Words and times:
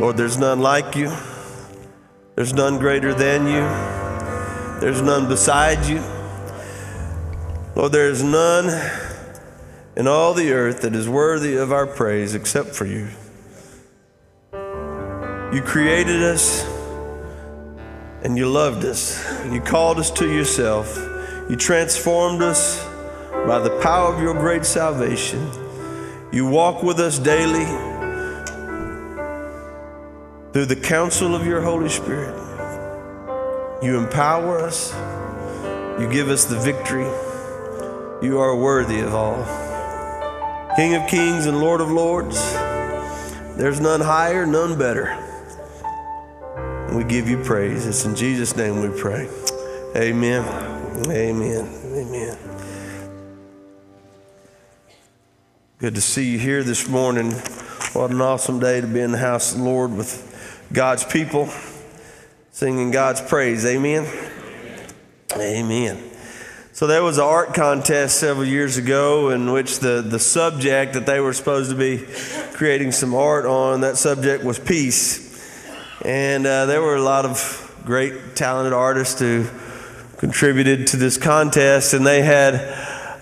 Lord, 0.00 0.16
there's 0.16 0.38
none 0.38 0.60
like 0.60 0.96
you. 0.96 1.12
There's 2.34 2.54
none 2.54 2.78
greater 2.78 3.12
than 3.12 3.46
you. 3.46 3.60
There's 4.80 5.02
none 5.02 5.28
beside 5.28 5.84
you. 5.84 6.02
Lord, 7.76 7.92
there 7.92 8.08
is 8.08 8.22
none 8.22 8.70
in 9.96 10.06
all 10.06 10.32
the 10.32 10.54
earth 10.54 10.80
that 10.80 10.94
is 10.94 11.06
worthy 11.06 11.54
of 11.54 11.70
our 11.70 11.86
praise 11.86 12.34
except 12.34 12.70
for 12.70 12.86
you. 12.86 13.08
You 15.54 15.60
created 15.60 16.22
us 16.22 16.64
and 18.22 18.38
you 18.38 18.48
loved 18.48 18.86
us 18.86 19.22
and 19.42 19.52
you 19.52 19.60
called 19.60 19.98
us 19.98 20.10
to 20.12 20.26
yourself. 20.26 20.96
You 21.50 21.56
transformed 21.56 22.40
us 22.40 22.82
by 23.46 23.58
the 23.58 23.78
power 23.82 24.14
of 24.14 24.22
your 24.22 24.32
great 24.32 24.64
salvation. 24.64 25.46
You 26.32 26.46
walk 26.46 26.82
with 26.82 27.00
us 27.00 27.18
daily 27.18 27.89
through 30.52 30.66
the 30.66 30.76
counsel 30.76 31.34
of 31.34 31.46
your 31.46 31.60
Holy 31.60 31.88
Spirit. 31.88 32.34
You 33.82 33.98
empower 33.98 34.58
us. 34.58 34.92
You 36.00 36.10
give 36.10 36.28
us 36.28 36.44
the 36.44 36.58
victory. 36.58 37.08
You 38.22 38.38
are 38.40 38.56
worthy 38.56 39.00
of 39.00 39.14
all. 39.14 39.44
King 40.76 40.94
of 40.94 41.08
kings 41.08 41.46
and 41.46 41.60
Lord 41.60 41.80
of 41.80 41.90
lords, 41.90 42.52
there's 43.56 43.80
none 43.80 44.00
higher, 44.00 44.44
none 44.44 44.78
better. 44.78 45.16
We 46.92 47.04
give 47.04 47.28
you 47.28 47.42
praise. 47.42 47.86
It's 47.86 48.04
in 48.04 48.16
Jesus' 48.16 48.56
name 48.56 48.80
we 48.80 49.00
pray. 49.00 49.28
Amen. 49.96 50.44
Amen. 51.08 51.68
Amen. 51.94 52.38
Good 55.78 55.94
to 55.94 56.00
see 56.00 56.30
you 56.30 56.38
here 56.38 56.62
this 56.62 56.88
morning. 56.88 57.32
What 57.92 58.10
an 58.10 58.20
awesome 58.20 58.58
day 58.58 58.80
to 58.80 58.86
be 58.86 59.00
in 59.00 59.12
the 59.12 59.18
house 59.18 59.52
of 59.52 59.58
the 59.58 59.64
Lord 59.64 59.92
with 59.92 60.29
God's 60.72 61.04
people, 61.04 61.48
singing 62.52 62.90
God's 62.90 63.20
praise. 63.20 63.64
Amen. 63.64 64.06
Amen. 65.36 66.10
So 66.72 66.86
there 66.86 67.02
was 67.02 67.18
an 67.18 67.24
art 67.24 67.54
contest 67.54 68.18
several 68.20 68.46
years 68.46 68.76
ago 68.76 69.30
in 69.30 69.50
which 69.52 69.80
the, 69.80 70.00
the 70.00 70.18
subject 70.18 70.94
that 70.94 71.06
they 71.06 71.20
were 71.20 71.32
supposed 71.32 71.70
to 71.70 71.76
be 71.76 72.06
creating 72.54 72.92
some 72.92 73.14
art 73.14 73.46
on, 73.46 73.80
that 73.80 73.96
subject 73.96 74.44
was 74.44 74.58
peace. 74.58 75.28
And 76.04 76.46
uh, 76.46 76.66
there 76.66 76.80
were 76.80 76.96
a 76.96 77.02
lot 77.02 77.24
of 77.26 77.80
great, 77.84 78.36
talented 78.36 78.72
artists 78.72 79.20
who 79.20 79.46
contributed 80.16 80.86
to 80.88 80.96
this 80.96 81.18
contest, 81.18 81.94
and 81.94 82.06
they 82.06 82.22
had 82.22 82.54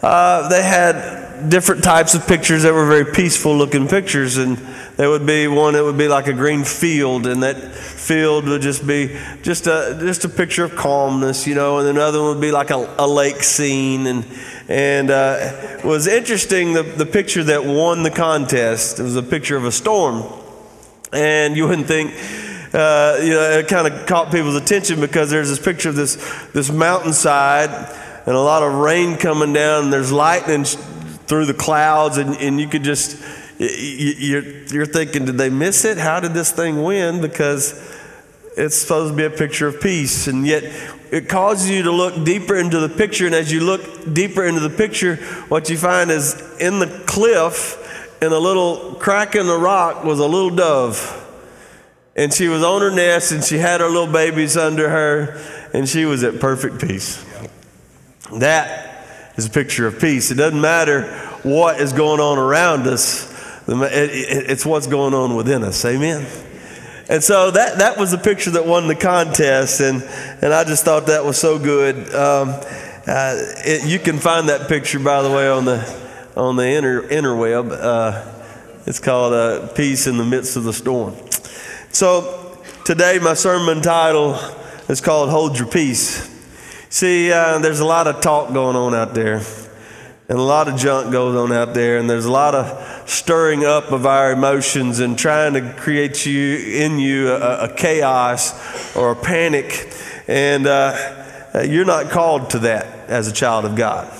uh, 0.02 0.48
they 0.48 0.62
had 0.62 1.48
different 1.48 1.82
types 1.82 2.14
of 2.14 2.26
pictures 2.26 2.62
that 2.64 2.72
were 2.72 2.86
very 2.86 3.12
peaceful 3.12 3.56
looking 3.56 3.88
pictures. 3.88 4.36
And 4.36 4.58
there 4.98 5.08
would 5.08 5.26
be 5.26 5.46
one 5.46 5.74
that 5.74 5.84
would 5.84 5.96
be 5.96 6.08
like 6.08 6.26
a 6.26 6.32
green 6.32 6.64
field, 6.64 7.28
and 7.28 7.44
that 7.44 7.72
field 7.72 8.48
would 8.48 8.62
just 8.62 8.84
be 8.84 9.16
just 9.42 9.68
a, 9.68 9.96
just 10.00 10.24
a 10.24 10.28
picture 10.28 10.64
of 10.64 10.74
calmness, 10.74 11.46
you 11.46 11.54
know. 11.54 11.78
And 11.78 11.88
another 11.88 12.20
one 12.20 12.30
would 12.30 12.40
be 12.40 12.50
like 12.50 12.70
a, 12.70 12.96
a 12.98 13.06
lake 13.06 13.44
scene. 13.44 14.08
And, 14.08 14.26
and 14.68 15.12
uh, 15.12 15.78
was 15.84 16.08
interesting 16.08 16.72
the, 16.72 16.82
the 16.82 17.06
picture 17.06 17.44
that 17.44 17.64
won 17.64 18.02
the 18.02 18.10
contest. 18.10 18.98
It 18.98 19.04
was 19.04 19.14
a 19.14 19.22
picture 19.22 19.56
of 19.56 19.64
a 19.64 19.70
storm. 19.70 20.24
And 21.12 21.56
you 21.56 21.68
wouldn't 21.68 21.86
think, 21.86 22.10
uh, 22.74 23.18
you 23.22 23.30
know, 23.30 23.50
it 23.52 23.68
kind 23.68 23.86
of 23.86 24.04
caught 24.06 24.32
people's 24.32 24.56
attention 24.56 25.00
because 25.00 25.30
there's 25.30 25.48
this 25.48 25.60
picture 25.60 25.90
of 25.90 25.94
this, 25.94 26.16
this 26.54 26.72
mountainside 26.72 27.70
and 27.70 28.34
a 28.34 28.40
lot 28.40 28.64
of 28.64 28.74
rain 28.74 29.16
coming 29.16 29.52
down, 29.52 29.84
and 29.84 29.92
there's 29.92 30.10
lightning 30.10 30.64
through 30.64 31.46
the 31.46 31.54
clouds, 31.54 32.18
and, 32.18 32.34
and 32.38 32.60
you 32.60 32.66
could 32.66 32.82
just, 32.82 33.16
you're, 33.58 34.42
you're 34.66 34.86
thinking, 34.86 35.24
did 35.24 35.36
they 35.36 35.50
miss 35.50 35.84
it? 35.84 35.98
How 35.98 36.20
did 36.20 36.32
this 36.32 36.52
thing 36.52 36.82
win? 36.82 37.20
Because 37.20 37.72
it's 38.56 38.76
supposed 38.76 39.12
to 39.12 39.16
be 39.16 39.24
a 39.24 39.30
picture 39.30 39.68
of 39.68 39.80
peace, 39.80 40.26
and 40.26 40.46
yet 40.46 40.64
it 41.10 41.28
causes 41.28 41.70
you 41.70 41.82
to 41.84 41.92
look 41.92 42.24
deeper 42.24 42.56
into 42.56 42.80
the 42.80 42.88
picture. 42.88 43.26
And 43.26 43.34
as 43.34 43.52
you 43.52 43.60
look 43.60 44.12
deeper 44.12 44.44
into 44.44 44.60
the 44.60 44.70
picture, 44.70 45.16
what 45.48 45.70
you 45.70 45.76
find 45.76 46.10
is 46.10 46.34
in 46.58 46.78
the 46.78 47.02
cliff, 47.06 47.84
in 48.20 48.32
a 48.32 48.38
little 48.38 48.94
crack 48.94 49.34
in 49.34 49.46
the 49.46 49.58
rock, 49.58 50.04
was 50.04 50.18
a 50.18 50.26
little 50.26 50.50
dove. 50.50 51.14
And 52.16 52.32
she 52.32 52.48
was 52.48 52.64
on 52.64 52.80
her 52.80 52.90
nest, 52.90 53.30
and 53.30 53.44
she 53.44 53.58
had 53.58 53.80
her 53.80 53.88
little 53.88 54.12
babies 54.12 54.56
under 54.56 54.88
her, 54.88 55.40
and 55.72 55.88
she 55.88 56.04
was 56.04 56.24
at 56.24 56.40
perfect 56.40 56.80
peace. 56.80 57.24
That 58.38 59.06
is 59.36 59.46
a 59.46 59.50
picture 59.50 59.86
of 59.86 60.00
peace. 60.00 60.32
It 60.32 60.34
doesn't 60.34 60.60
matter 60.60 61.04
what 61.44 61.80
is 61.80 61.92
going 61.92 62.20
on 62.20 62.38
around 62.38 62.88
us, 62.88 63.27
it's 63.68 64.64
what's 64.64 64.86
going 64.86 65.14
on 65.14 65.36
within 65.36 65.62
us. 65.62 65.84
Amen. 65.84 66.26
And 67.10 67.22
so 67.22 67.50
that, 67.50 67.78
that 67.78 67.96
was 67.96 68.10
the 68.10 68.18
picture 68.18 68.50
that 68.50 68.66
won 68.66 68.86
the 68.86 68.94
contest, 68.94 69.80
and, 69.80 70.02
and 70.42 70.52
I 70.52 70.64
just 70.64 70.84
thought 70.84 71.06
that 71.06 71.24
was 71.24 71.38
so 71.38 71.58
good. 71.58 71.96
Um, 72.14 72.50
uh, 72.50 73.34
it, 73.64 73.88
you 73.88 73.98
can 73.98 74.18
find 74.18 74.50
that 74.50 74.68
picture, 74.68 74.98
by 74.98 75.22
the 75.22 75.30
way, 75.30 75.48
on 75.48 75.64
the 75.64 76.08
on 76.36 76.56
the 76.56 76.66
inter, 76.66 77.08
interweb. 77.08 77.72
Uh, 77.72 78.30
it's 78.86 79.00
called 79.00 79.32
uh, 79.32 79.68
"Peace 79.68 80.06
in 80.06 80.18
the 80.18 80.24
Midst 80.24 80.56
of 80.56 80.64
the 80.64 80.72
Storm." 80.74 81.14
So 81.90 82.62
today, 82.84 83.18
my 83.22 83.32
sermon 83.32 83.80
title 83.80 84.34
is 84.90 85.00
called 85.00 85.30
"Hold 85.30 85.58
Your 85.58 85.68
Peace." 85.68 86.28
See, 86.90 87.32
uh, 87.32 87.58
there's 87.58 87.80
a 87.80 87.86
lot 87.86 88.06
of 88.06 88.20
talk 88.20 88.52
going 88.52 88.76
on 88.76 88.94
out 88.94 89.14
there, 89.14 89.40
and 90.28 90.38
a 90.38 90.42
lot 90.42 90.68
of 90.68 90.78
junk 90.78 91.10
goes 91.10 91.34
on 91.34 91.56
out 91.56 91.72
there, 91.72 91.96
and 91.96 92.10
there's 92.10 92.26
a 92.26 92.32
lot 92.32 92.54
of 92.54 92.97
stirring 93.08 93.64
up 93.64 93.90
of 93.90 94.04
our 94.04 94.32
emotions 94.32 95.00
and 95.00 95.18
trying 95.18 95.54
to 95.54 95.72
create 95.78 96.26
you 96.26 96.58
in 96.58 96.98
you 96.98 97.32
a, 97.32 97.64
a 97.64 97.74
chaos 97.74 98.94
or 98.94 99.12
a 99.12 99.16
panic, 99.16 99.90
and 100.28 100.66
uh, 100.66 101.64
you're 101.66 101.86
not 101.86 102.10
called 102.10 102.50
to 102.50 102.58
that 102.60 103.08
as 103.08 103.26
a 103.26 103.32
child 103.32 103.64
of 103.64 103.74
God. 103.76 104.12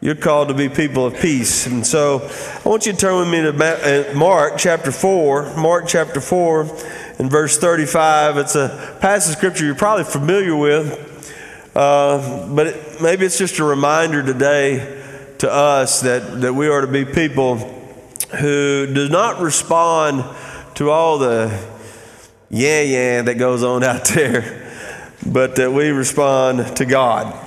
You're 0.00 0.14
called 0.14 0.48
to 0.48 0.54
be 0.54 0.68
people 0.68 1.06
of 1.06 1.18
peace. 1.18 1.66
And 1.66 1.86
so 1.86 2.28
I 2.64 2.68
want 2.68 2.86
you 2.86 2.92
to 2.92 2.98
turn 2.98 3.18
with 3.18 3.28
me 3.28 3.40
to 3.42 4.10
uh, 4.10 4.14
Mark 4.14 4.54
chapter 4.56 4.92
4. 4.92 5.56
Mark 5.56 5.86
chapter 5.86 6.20
4 6.20 6.62
and 7.18 7.30
verse 7.30 7.58
35. 7.58 8.38
It's 8.38 8.54
a 8.54 8.96
passage 9.00 9.32
of 9.32 9.38
scripture 9.38 9.64
you're 9.64 9.74
probably 9.74 10.04
familiar 10.04 10.54
with. 10.54 11.02
Uh, 11.74 12.46
but 12.54 12.68
it, 12.68 13.02
maybe 13.02 13.26
it's 13.26 13.38
just 13.38 13.58
a 13.58 13.64
reminder 13.64 14.22
today 14.22 15.02
to 15.38 15.50
us 15.50 16.02
that, 16.02 16.40
that 16.42 16.54
we 16.54 16.68
are 16.68 16.82
to 16.82 16.86
be 16.86 17.04
people 17.04 17.75
who 18.40 18.92
does 18.92 19.10
not 19.10 19.40
respond 19.40 20.24
to 20.76 20.90
all 20.90 21.18
the 21.18 21.48
yeah, 22.50 22.82
yeah 22.82 23.22
that 23.22 23.34
goes 23.34 23.62
on 23.62 23.82
out 23.84 24.04
there, 24.06 24.70
but 25.26 25.56
that 25.56 25.72
we 25.72 25.88
respond 25.88 26.76
to 26.76 26.84
God. 26.84 27.42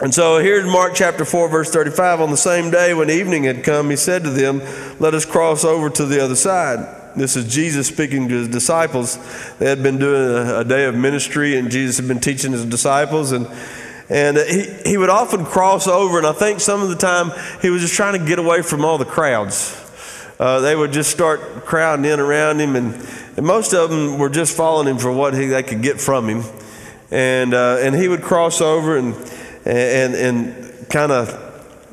And 0.00 0.12
so 0.12 0.38
here's 0.38 0.64
Mark 0.64 0.94
chapter 0.94 1.24
4, 1.24 1.48
verse 1.48 1.70
35. 1.70 2.20
On 2.20 2.30
the 2.30 2.36
same 2.36 2.70
day 2.70 2.92
when 2.92 3.08
evening 3.08 3.44
had 3.44 3.62
come, 3.62 3.88
he 3.90 3.96
said 3.96 4.24
to 4.24 4.30
them, 4.30 4.60
Let 4.98 5.14
us 5.14 5.24
cross 5.24 5.64
over 5.64 5.90
to 5.90 6.06
the 6.06 6.22
other 6.22 6.34
side. 6.34 6.98
This 7.16 7.36
is 7.36 7.52
Jesus 7.52 7.86
speaking 7.86 8.28
to 8.28 8.34
his 8.34 8.48
disciples. 8.48 9.16
They 9.58 9.68
had 9.68 9.82
been 9.82 9.98
doing 9.98 10.48
a, 10.48 10.60
a 10.60 10.64
day 10.64 10.86
of 10.86 10.96
ministry, 10.96 11.56
and 11.56 11.70
Jesus 11.70 11.98
had 11.98 12.08
been 12.08 12.20
teaching 12.20 12.52
his 12.52 12.64
disciples. 12.64 13.30
And, 13.32 13.46
and 14.08 14.38
he, 14.38 14.90
he 14.90 14.96
would 14.96 15.10
often 15.10 15.44
cross 15.44 15.86
over, 15.86 16.18
and 16.18 16.26
I 16.26 16.32
think 16.32 16.60
some 16.60 16.82
of 16.82 16.88
the 16.88 16.96
time 16.96 17.30
he 17.60 17.70
was 17.70 17.82
just 17.82 17.94
trying 17.94 18.18
to 18.18 18.26
get 18.26 18.38
away 18.38 18.62
from 18.62 18.84
all 18.84 18.98
the 18.98 19.04
crowds. 19.04 19.81
Uh, 20.42 20.58
they 20.58 20.74
would 20.74 20.90
just 20.90 21.08
start 21.08 21.64
crowding 21.64 22.04
in 22.04 22.18
around 22.18 22.60
him, 22.60 22.74
and, 22.74 22.94
and 23.36 23.46
most 23.46 23.72
of 23.72 23.90
them 23.90 24.18
were 24.18 24.28
just 24.28 24.56
following 24.56 24.88
him 24.88 24.98
for 24.98 25.12
what 25.12 25.34
he, 25.34 25.46
they 25.46 25.62
could 25.62 25.82
get 25.82 26.00
from 26.00 26.28
him. 26.28 26.42
And, 27.12 27.54
uh, 27.54 27.76
and 27.78 27.94
he 27.94 28.08
would 28.08 28.22
cross 28.22 28.60
over 28.60 28.96
and, 28.96 29.14
and, 29.64 30.16
and 30.16 30.88
kind 30.90 31.12
of 31.12 31.30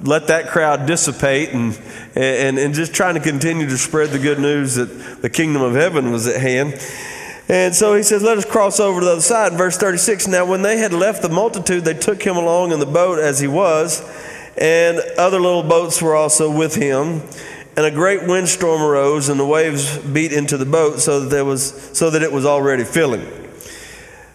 let 0.04 0.26
that 0.30 0.48
crowd 0.48 0.88
dissipate 0.88 1.50
and, 1.50 1.80
and, 2.16 2.58
and 2.58 2.74
just 2.74 2.92
trying 2.92 3.14
to 3.14 3.20
continue 3.20 3.68
to 3.68 3.78
spread 3.78 4.10
the 4.10 4.18
good 4.18 4.40
news 4.40 4.74
that 4.74 5.22
the 5.22 5.30
kingdom 5.30 5.62
of 5.62 5.76
heaven 5.76 6.12
was 6.12 6.26
at 6.26 6.42
hand. 6.42 6.74
And 7.50 7.76
so 7.76 7.94
he 7.94 8.02
says, 8.02 8.24
Let 8.24 8.40
us 8.40 8.46
cross 8.46 8.80
over 8.80 9.00
to 9.00 9.06
the 9.06 9.12
other 9.12 9.22
side. 9.22 9.54
Verse 9.54 9.78
36 9.78 10.26
Now, 10.26 10.48
when 10.48 10.64
they 10.64 10.80
had 10.80 10.92
left 10.92 11.22
the 11.22 11.30
multitude, 11.30 11.86
they 11.86 11.94
took 11.94 12.24
him 12.24 12.36
along 12.36 12.72
in 12.72 12.80
the 12.80 12.88
boat 12.88 13.20
as 13.20 13.40
he 13.40 13.48
was, 13.48 14.02
and 14.58 15.00
other 15.20 15.40
little 15.40 15.62
boats 15.62 16.02
were 16.02 16.16
also 16.16 16.50
with 16.50 16.74
him. 16.74 17.22
And 17.78 17.86
a 17.86 17.92
great 17.92 18.28
windstorm 18.28 18.82
arose, 18.82 19.30
and 19.30 19.40
the 19.40 19.46
waves 19.46 19.98
beat 20.00 20.34
into 20.34 20.58
the 20.58 20.66
boat 20.66 21.00
so 21.00 21.22
that, 21.22 21.30
there 21.30 21.46
was, 21.46 21.72
so 21.98 22.10
that 22.10 22.22
it 22.22 22.32
was 22.32 22.46
already 22.46 22.84
filling. 22.84 23.26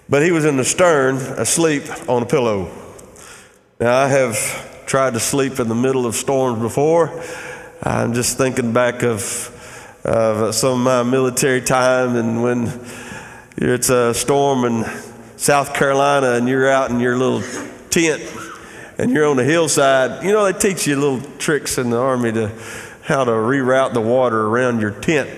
But 0.08 0.22
he 0.22 0.30
was 0.30 0.44
in 0.44 0.56
the 0.56 0.64
stern, 0.64 1.16
asleep 1.16 1.84
on 2.08 2.22
a 2.22 2.26
pillow. 2.26 2.70
Now, 3.80 3.96
I 3.96 4.08
have 4.08 4.86
tried 4.86 5.14
to 5.14 5.20
sleep 5.20 5.58
in 5.58 5.68
the 5.68 5.74
middle 5.74 6.06
of 6.06 6.14
storms 6.14 6.60
before. 6.60 7.22
I'm 7.82 8.14
just 8.14 8.38
thinking 8.38 8.72
back 8.72 9.02
of, 9.02 10.00
of 10.04 10.54
some 10.54 10.72
of 10.72 10.84
my 10.84 11.02
military 11.02 11.60
time 11.60 12.16
and 12.16 12.42
when 12.42 12.80
it's 13.56 13.90
a 13.90 14.14
storm 14.14 14.64
in 14.64 14.84
South 15.36 15.74
Carolina 15.74 16.32
and 16.32 16.48
you're 16.48 16.68
out 16.68 16.90
in 16.90 17.00
your 17.00 17.16
little 17.16 17.42
tent 17.90 18.22
and 18.98 19.10
you're 19.10 19.26
on 19.26 19.36
the 19.36 19.44
hillside. 19.44 20.24
You 20.24 20.32
know, 20.32 20.50
they 20.50 20.58
teach 20.58 20.86
you 20.86 20.96
little 20.96 21.20
tricks 21.38 21.78
in 21.78 21.90
the 21.90 21.98
Army 21.98 22.32
to 22.32 22.52
how 23.04 23.24
to 23.24 23.30
reroute 23.30 23.92
the 23.92 24.00
water 24.00 24.46
around 24.46 24.80
your 24.80 24.90
tent. 24.90 25.30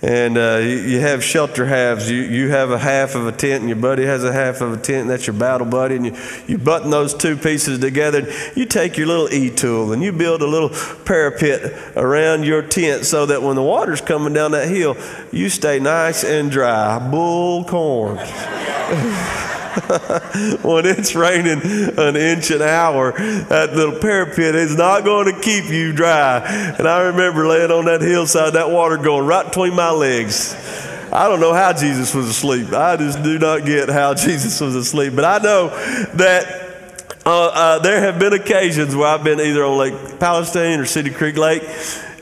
and 0.00 0.36
uh, 0.36 0.56
you 0.56 1.00
have 1.00 1.24
shelter 1.24 1.64
halves. 1.64 2.10
You, 2.10 2.18
you 2.18 2.50
have 2.50 2.70
a 2.70 2.78
half 2.78 3.14
of 3.14 3.26
a 3.26 3.32
tent, 3.32 3.60
and 3.60 3.68
your 3.68 3.78
buddy 3.78 4.04
has 4.04 4.22
a 4.24 4.32
half 4.32 4.60
of 4.60 4.72
a 4.72 4.76
tent, 4.76 5.02
and 5.02 5.10
that's 5.10 5.26
your 5.26 5.34
battle 5.34 5.66
buddy. 5.66 5.96
And 5.96 6.06
you, 6.06 6.16
you 6.46 6.58
button 6.58 6.90
those 6.90 7.14
two 7.14 7.36
pieces 7.36 7.78
together. 7.78 8.20
And 8.20 8.56
You 8.56 8.66
take 8.66 8.98
your 8.98 9.06
little 9.06 9.32
e 9.32 9.50
tool 9.50 9.92
and 9.92 10.02
you 10.02 10.12
build 10.12 10.42
a 10.42 10.46
little 10.46 10.70
parapet 11.04 11.96
around 11.96 12.44
your 12.44 12.62
tent 12.62 13.06
so 13.06 13.26
that 13.26 13.42
when 13.42 13.56
the 13.56 13.62
water's 13.62 14.00
coming 14.02 14.32
down 14.34 14.52
that 14.52 14.68
hill, 14.68 14.96
you 15.32 15.48
stay 15.48 15.78
nice 15.78 16.24
and 16.24 16.50
dry. 16.50 16.98
Bull 17.10 17.64
corn. 17.64 18.18
when 20.62 20.86
it's 20.86 21.14
raining 21.14 21.60
an 21.98 22.16
inch 22.16 22.50
an 22.50 22.62
hour, 22.62 23.12
that 23.12 23.74
little 23.74 23.98
parapet 23.98 24.54
is 24.54 24.76
not 24.76 25.04
going 25.04 25.34
to 25.34 25.40
keep 25.40 25.64
you 25.68 25.92
dry. 25.92 26.38
And 26.78 26.86
I 26.86 27.02
remember 27.02 27.46
laying 27.46 27.70
on 27.70 27.86
that 27.86 28.00
hillside, 28.00 28.52
that 28.52 28.70
water 28.70 28.96
going 28.96 29.26
right 29.26 29.44
between 29.46 29.74
my 29.74 29.90
legs. 29.90 30.54
I 31.12 31.28
don't 31.28 31.40
know 31.40 31.52
how 31.52 31.72
Jesus 31.72 32.14
was 32.14 32.28
asleep. 32.28 32.72
I 32.72 32.96
just 32.96 33.22
do 33.22 33.38
not 33.38 33.64
get 33.64 33.88
how 33.88 34.14
Jesus 34.14 34.60
was 34.60 34.76
asleep. 34.76 35.14
But 35.16 35.24
I 35.24 35.38
know 35.38 35.68
that 36.14 36.94
uh, 37.26 37.46
uh, 37.46 37.78
there 37.80 38.00
have 38.00 38.18
been 38.18 38.32
occasions 38.32 38.94
where 38.94 39.08
I've 39.08 39.24
been 39.24 39.40
either 39.40 39.64
on 39.64 39.78
Lake 39.78 40.20
Palestine 40.20 40.78
or 40.78 40.86
Cedar 40.86 41.12
Creek 41.12 41.36
Lake 41.36 41.62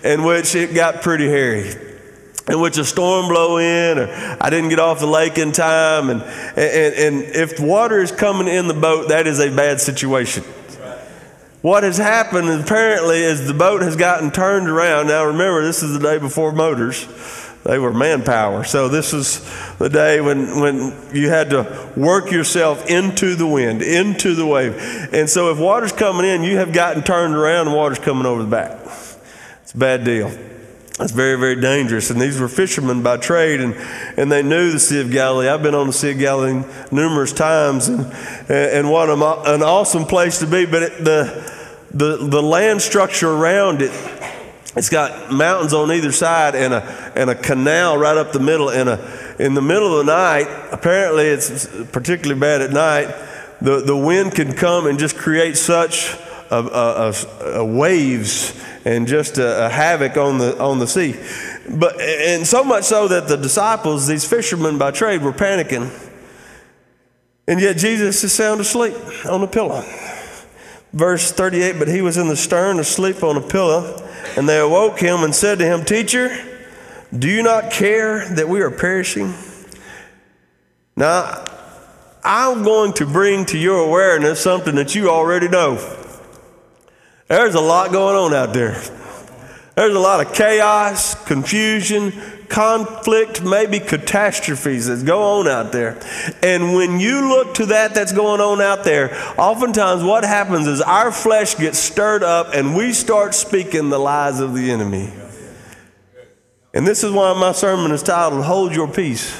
in 0.03 0.23
which 0.25 0.55
it 0.55 0.75
got 0.75 1.03
pretty 1.03 1.27
hairy 1.27 1.92
in 2.49 2.61
which 2.61 2.77
a 2.77 2.85
storm 2.85 3.29
blow 3.29 3.59
in 3.59 3.99
or 3.99 4.37
I 4.41 4.51
didn't 4.51 4.71
get 4.71 4.81
off 4.81 4.99
the 4.99 5.07
lake 5.07 5.39
in 5.39 5.53
time 5.53 6.11
and, 6.11 6.23
and, 6.23 6.95
and 6.95 7.23
if 7.37 7.61
water 7.61 8.01
is 8.01 8.11
coming 8.11 8.49
in 8.49 8.69
the 8.69 8.75
boat 8.75 9.09
that 9.09 9.27
is 9.27 9.39
a 9.39 9.55
bad 9.55 9.81
situation. 9.81 10.45
What 11.63 11.85
has 11.85 11.97
happened 11.97 12.49
apparently 12.49 13.21
is 13.21 13.47
the 13.47 13.55
boat 13.55 13.83
has 13.83 13.95
gotten 13.95 14.33
turned 14.33 14.69
around. 14.69 15.07
Now 15.07 15.27
remember 15.27 15.63
this 15.63 15.85
is 15.85 15.93
the 15.93 16.01
day 16.01 16.19
before 16.19 16.51
motors. 16.51 17.07
They 17.63 17.79
were 17.79 17.93
manpower. 17.93 18.65
So 18.65 18.89
this 18.89 19.13
is 19.13 19.39
the 19.79 19.89
day 19.89 20.21
when, 20.21 20.61
when 20.61 20.93
you 21.15 21.29
had 21.29 21.51
to 21.51 21.93
work 21.97 22.33
yourself 22.33 22.91
into 22.91 23.37
the 23.37 23.47
wind 23.47 23.83
into 23.83 24.35
the 24.35 24.45
wave. 24.45 24.75
And 25.13 25.31
so 25.31 25.53
if 25.53 25.61
water's 25.61 25.93
coming 25.93 26.27
in 26.27 26.43
you 26.43 26.57
have 26.57 26.73
gotten 26.73 27.05
turned 27.05 27.35
around 27.35 27.69
and 27.69 27.77
water's 27.77 28.01
coming 28.01 28.27
over 28.27 28.43
the 28.43 28.51
back. 28.51 28.81
It's 29.63 29.73
a 29.73 29.79
bad 29.79 30.03
deal 30.03 30.37
that's 30.99 31.13
very, 31.13 31.39
very 31.39 31.61
dangerous. 31.61 32.11
And 32.11 32.21
these 32.21 32.39
were 32.39 32.49
fishermen 32.49 33.03
by 33.03 33.17
trade, 33.17 33.61
and, 33.61 33.75
and 34.17 34.31
they 34.31 34.43
knew 34.43 34.71
the 34.71 34.79
Sea 34.79 35.01
of 35.01 35.11
Galilee. 35.11 35.49
I've 35.49 35.63
been 35.63 35.75
on 35.75 35.87
the 35.87 35.93
Sea 35.93 36.13
of 36.13 36.19
Galilee 36.19 36.63
numerous 36.91 37.33
times, 37.33 37.89
and, 37.89 38.13
and 38.49 38.91
what 38.91 39.09
an 39.09 39.63
awesome 39.63 40.05
place 40.05 40.39
to 40.41 40.47
be. 40.47 40.67
But 40.67 40.83
it, 40.83 41.05
the, 41.05 41.53
the, 41.93 42.17
the 42.19 42.43
land 42.43 42.83
structure 42.83 43.31
around 43.31 43.81
it, 43.81 43.91
it's 44.77 44.91
got 44.91 45.33
mountains 45.33 45.73
on 45.73 45.91
either 45.91 46.13
side 46.13 46.55
and 46.55 46.75
a, 46.75 47.13
and 47.17 47.31
a 47.31 47.35
canal 47.35 47.97
right 47.97 48.17
up 48.17 48.33
the 48.33 48.41
middle. 48.41 48.69
And 48.69 48.89
a, 48.89 49.37
in 49.39 49.55
the 49.55 49.63
middle 49.63 49.99
of 49.99 50.07
the 50.07 50.13
night, 50.13 50.47
apparently 50.73 51.25
it's 51.25 51.67
particularly 51.91 52.39
bad 52.39 52.61
at 52.61 52.71
night, 52.71 53.15
the, 53.63 53.81
the 53.81 53.97
wind 53.97 54.33
can 54.33 54.53
come 54.55 54.87
and 54.87 54.99
just 54.99 55.17
create 55.17 55.57
such 55.57 56.17
a, 56.61 57.15
a, 57.55 57.59
a 57.61 57.65
waves 57.65 58.61
and 58.85 59.07
just 59.07 59.39
a, 59.39 59.67
a 59.67 59.69
havoc 59.69 60.17
on 60.17 60.39
the, 60.39 60.59
on 60.61 60.79
the 60.79 60.87
sea. 60.87 61.15
But, 61.69 62.01
and 62.01 62.47
so 62.47 62.65
much 62.65 62.85
so 62.85 63.09
that 63.09 63.29
the 63.29 63.37
disciples, 63.37 64.07
these 64.07 64.29
fishermen 64.29 64.79
by 64.79 64.91
trade, 64.91 65.23
were 65.23 65.33
panicking. 65.33 65.91
And 67.47 67.61
yet 67.61 67.77
Jesus 67.77 68.23
is 68.23 68.33
sound 68.33 68.61
asleep 68.61 68.95
on 69.27 69.43
a 69.43 69.47
pillow. 69.47 69.83
Verse 70.93 71.33
38 71.33 71.79
But 71.79 71.89
he 71.89 72.03
was 72.03 72.17
in 72.17 72.29
the 72.29 72.37
stern 72.37 72.79
asleep 72.79 73.23
on 73.23 73.37
a 73.37 73.41
pillow, 73.41 73.97
and 74.37 74.49
they 74.49 74.59
awoke 74.59 75.01
him 75.01 75.25
and 75.25 75.35
said 75.35 75.59
to 75.59 75.65
him, 75.65 75.85
Teacher, 75.85 76.31
do 77.17 77.29
you 77.29 77.43
not 77.43 77.71
care 77.71 78.29
that 78.35 78.49
we 78.49 78.61
are 78.61 78.71
perishing? 78.71 79.35
Now, 80.97 81.45
I'm 82.25 82.63
going 82.63 82.93
to 82.95 83.07
bring 83.07 83.47
to 83.47 83.59
your 83.59 83.79
awareness 83.79 84.41
something 84.41 84.77
that 84.77 84.95
you 84.95 85.11
already 85.11 85.49
know. 85.49 85.77
There's 87.33 87.55
a 87.55 87.63
lot 87.63 87.93
going 87.93 88.15
on 88.15 88.35
out 88.35 88.53
there. 88.53 88.79
There's 89.75 89.95
a 89.95 89.99
lot 89.99 90.21
of 90.21 90.35
chaos, 90.35 91.15
confusion, 91.25 92.13
conflict, 92.51 93.43
maybe 93.43 93.81
catastrophes 93.81 94.89
that 94.89 95.07
go 95.07 95.41
on 95.41 95.49
out 95.49 95.73
there. 95.73 95.99
And 96.43 96.75
when 96.75 97.01
you 97.01 97.31
look 97.31 97.55
to 97.55 97.65
that 97.65 97.95
that's 97.95 98.13
going 98.13 98.43
on 98.43 98.61
out 98.61 98.85
there, 98.85 99.15
oftentimes 99.39 100.05
what 100.05 100.25
happens 100.25 100.67
is 100.67 100.83
our 100.83 101.11
flesh 101.11 101.57
gets 101.57 101.79
stirred 101.79 102.23
up 102.23 102.49
and 102.53 102.77
we 102.77 102.93
start 102.93 103.33
speaking 103.35 103.89
the 103.89 103.99
lies 103.99 104.39
of 104.39 104.53
the 104.53 104.71
enemy. 104.71 105.11
And 106.75 106.87
this 106.87 107.03
is 107.03 107.13
why 107.13 107.33
my 107.33 107.53
sermon 107.53 107.93
is 107.93 108.03
titled 108.03 108.45
Hold 108.45 108.75
Your 108.75 108.89
Peace. 108.89 109.35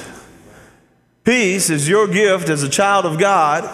Peace 1.23 1.69
is 1.69 1.87
your 1.87 2.07
gift 2.07 2.49
as 2.49 2.63
a 2.63 2.69
child 2.69 3.05
of 3.05 3.19
God, 3.19 3.69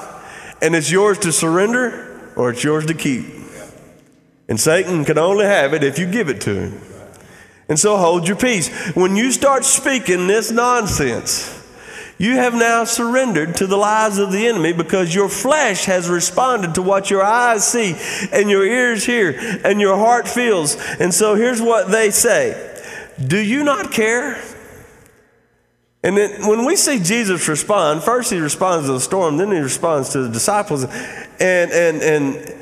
and 0.62 0.75
it's 0.75 0.92
yours 0.92 1.19
to 1.19 1.31
surrender 1.31 2.33
or 2.36 2.50
it's 2.50 2.66
yours 2.66 2.86
to 2.88 2.94
keep. 2.94 3.38
And 4.50 4.60
Satan 4.60 5.06
can 5.06 5.18
only 5.19 5.46
have 5.46 5.74
it 5.74 5.84
if 5.84 6.00
you 6.00 6.10
give 6.10 6.28
it 6.28 6.42
to 6.42 6.56
him. 6.56 6.81
And 7.69 7.80
so 7.80 7.98
hold 7.98 8.28
your 8.28 8.36
peace. 8.36 8.68
When 8.96 9.16
you 9.16 9.31
start 9.31 9.63
speaking 9.63 10.25
this 10.25 10.51
nonsense, 10.51 11.56
you 12.18 12.34
have 12.34 12.56
now 12.56 12.84
surrendered 12.84 13.56
to 13.57 13.68
the 13.68 13.78
lies 13.78 14.18
of 14.18 14.31
the 14.31 14.48
enemy 14.48 14.74
because 14.74 15.13
your 15.13 15.30
flesh 15.30 15.86
has 15.86 16.10
responded 16.10 16.75
to 16.75 16.81
what 16.81 17.12
your 17.12 17.24
eyes 17.24 17.66
see 17.66 17.96
and 18.34 18.50
your 18.50 18.66
ears 18.66 19.06
hear 19.06 19.40
and 19.63 19.80
your 19.80 19.96
heart 19.96 20.28
feels. 20.28 20.75
And 21.00 21.13
so 21.13 21.36
here's 21.36 21.62
what 21.62 21.90
they 21.90 22.10
say 22.10 22.75
Do 23.25 23.38
you 23.38 23.63
not 23.63 23.92
care? 23.92 24.44
And 26.02 26.18
then 26.18 26.48
when 26.48 26.66
we 26.66 26.75
see 26.75 27.00
Jesus 27.00 27.48
respond, 27.48 28.04
first 28.04 28.31
he 28.31 28.40
responds 28.40 28.88
to 28.88 28.94
the 28.94 29.00
storm, 29.00 29.38
then 29.38 29.52
he 29.52 29.60
responds 29.60 30.10
to 30.13 30.24
the 30.24 30.30
disciples. 30.30 30.86
And, 30.86 31.72
and, 31.72 32.02
and 32.02 32.58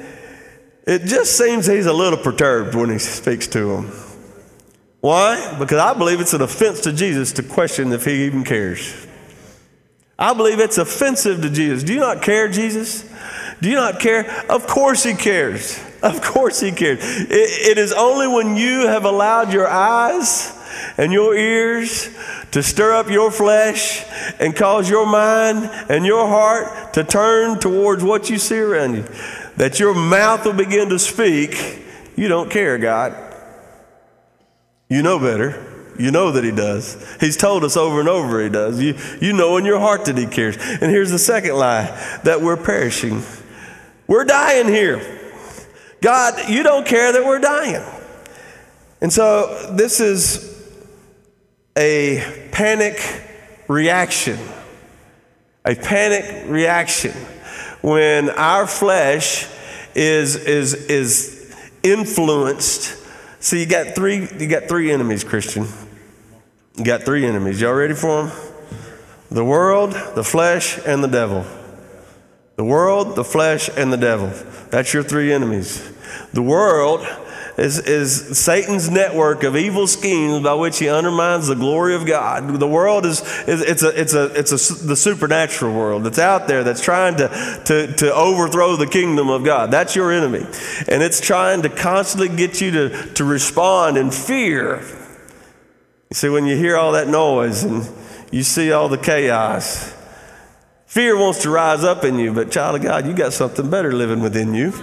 it 0.88 1.04
just 1.04 1.38
seems 1.38 1.68
he's 1.68 1.86
a 1.86 1.94
little 1.94 2.18
perturbed 2.18 2.74
when 2.74 2.90
he 2.90 2.98
speaks 2.98 3.46
to 3.48 3.76
them. 3.76 3.92
Why? 5.02 5.56
Because 5.60 5.80
I 5.80 5.94
believe 5.94 6.22
it's 6.22 6.34
an 6.34 6.42
offense 6.42 6.82
to 6.82 6.94
Jesus 6.94 7.34
to 7.34 7.44
question 7.44 7.92
if 7.92 8.06
he 8.06 8.26
even 8.26 8.44
cares. 8.44 9.06
I 10.18 10.34
believe 10.34 10.60
it's 10.60 10.78
offensive 10.78 11.42
to 11.42 11.50
Jesus. 11.50 11.84
Do 11.84 11.94
you 11.94 12.00
not 12.00 12.22
care, 12.22 12.48
Jesus? 12.48 13.04
Do 13.62 13.70
you 13.70 13.76
not 13.76 14.00
care? 14.00 14.30
Of 14.50 14.66
course 14.66 15.04
he 15.04 15.14
cares. 15.14 15.84
Of 15.98 16.22
course 16.22 16.60
he 16.60 16.72
cares. 16.72 17.00
it, 17.02 17.72
it 17.72 17.78
is 17.80 17.92
only 17.92 18.28
when 18.28 18.56
you 18.56 18.86
have 18.86 19.04
allowed 19.04 19.52
your 19.52 19.68
eyes 19.68 20.56
and 20.96 21.12
your 21.12 21.36
ears 21.36 22.16
to 22.52 22.62
stir 22.62 22.94
up 22.94 23.10
your 23.10 23.32
flesh 23.32 24.06
and 24.40 24.56
cause 24.56 24.88
your 24.88 25.08
mind 25.08 25.68
and 25.90 26.06
your 26.06 26.28
heart 26.28 26.94
to 26.94 27.04
turn 27.04 27.60
towards 27.60 28.04
what 28.04 28.30
you 28.30 28.38
see 28.38 28.60
around 28.60 28.94
you 28.94 29.06
that 29.58 29.80
your 29.80 29.94
mouth 29.94 30.46
will 30.46 30.54
begin 30.54 30.90
to 30.90 31.00
speak, 31.00 31.84
you 32.16 32.28
don't 32.28 32.50
care, 32.50 32.78
God. 32.78 33.16
You 34.90 35.02
know 35.02 35.20
better. 35.20 35.94
You 36.00 36.12
know 36.12 36.32
that 36.32 36.44
He 36.44 36.52
does. 36.52 37.18
He's 37.20 37.36
told 37.36 37.64
us 37.64 37.76
over 37.76 38.00
and 38.00 38.08
over 38.08 38.42
He 38.42 38.50
does. 38.50 38.80
You, 38.80 38.96
you 39.20 39.34
know 39.34 39.58
in 39.58 39.66
your 39.66 39.80
heart 39.80 40.06
that 40.06 40.18
He 40.18 40.28
cares. 40.28 40.56
And 40.58 40.92
here's 40.92 41.12
the 41.12 41.20
second 41.20 41.56
lie 41.56 41.86
that 42.24 42.42
we're 42.42 42.58
perishing. 42.58 43.24
We're 44.08 44.26
dying 44.26 44.68
here. 44.68 45.02
God, 46.02 46.50
you 46.50 46.62
don't 46.62 46.86
care 46.86 47.12
that 47.12 47.26
we're 47.26 47.40
dying. 47.40 47.84
And 49.02 49.12
so 49.12 49.74
this 49.76 50.00
is 50.00 50.56
a 51.76 52.50
panic 52.52 53.00
reaction. 53.68 54.40
A 55.66 55.76
panic 55.76 56.48
reaction 56.48 57.14
when 57.82 58.30
our 58.32 58.68
flesh 58.68 59.48
is, 59.96 60.36
is, 60.36 60.74
is 60.74 61.56
influenced. 61.84 62.98
So 63.40 63.56
you 63.56 63.66
got 63.66 63.96
three, 63.96 64.28
you 64.38 64.48
got 64.48 64.68
three 64.68 64.92
enemies, 64.92 65.24
Christian. 65.24 65.68
You 66.76 66.84
got 66.84 67.04
three 67.04 67.26
enemies. 67.26 67.60
Y'all 67.62 67.74
ready 67.74 67.94
for 67.94 68.24
them? 68.24 68.38
The 69.30 69.44
world, 69.44 69.92
the 70.16 70.24
flesh, 70.24 70.80
and 70.86 71.04
the 71.04 71.08
devil. 71.08 71.46
The 72.56 72.64
world, 72.64 73.16
the 73.16 73.24
flesh, 73.24 73.70
and 73.76 73.92
the 73.92 73.98
devil. 73.98 74.32
That's 74.70 74.94
your 74.94 75.04
three 75.04 75.32
enemies. 75.32 75.92
The 76.34 76.42
world 76.42 77.06
is, 77.58 77.80
is 77.80 78.38
Satan's 78.38 78.88
network 78.90 79.42
of 79.42 79.56
evil 79.56 79.88
schemes 79.88 80.44
by 80.44 80.54
which 80.54 80.78
he 80.78 80.90
undermines 80.90 81.48
the 81.48 81.56
glory 81.56 81.96
of 81.96 82.06
God. 82.06 82.48
The 82.60 82.68
world 82.68 83.04
is, 83.04 83.22
is 83.48 83.62
it's, 83.62 83.82
a, 83.82 84.00
it's, 84.00 84.14
a, 84.14 84.26
it's 84.38 84.52
a, 84.52 84.86
the 84.86 84.96
supernatural 84.96 85.74
world 85.74 86.04
that's 86.04 86.20
out 86.20 86.48
there 86.48 86.64
that's 86.64 86.82
trying 86.82 87.18
to, 87.18 87.62
to, 87.66 87.94
to 87.96 88.14
overthrow 88.14 88.76
the 88.76 88.86
kingdom 88.86 89.30
of 89.30 89.44
God. 89.44 89.72
That's 89.72 89.96
your 89.96 90.12
enemy. 90.12 90.46
And 90.88 91.02
it's 91.02 91.20
trying 91.20 91.64
to 91.64 91.70
constantly 91.70 92.30
get 92.30 92.62
you 92.62 92.72
to, 92.72 93.14
to 93.16 93.24
respond 93.24 93.98
in 93.98 94.12
fear. 94.12 94.84
You 96.10 96.14
see, 96.14 96.30
when 96.30 96.46
you 96.46 96.56
hear 96.56 96.78
all 96.78 96.92
that 96.92 97.08
noise 97.08 97.64
and 97.64 97.90
you 98.32 98.44
see 98.44 98.72
all 98.72 98.88
the 98.88 99.00
chaos, 99.00 99.96
fear 100.86 101.18
wants 101.18 101.42
to 101.42 101.50
rise 101.50 101.84
up 101.84 102.04
in 102.04 102.20
you, 102.20 102.34
but 102.34 102.52
child 102.52 102.76
of 102.76 102.84
God, 102.84 103.08
you 103.08 103.14
got 103.14 103.34
something 103.34 103.68
better 103.68 103.92
living 103.92 104.22
within 104.22 104.54
you. 104.54 104.74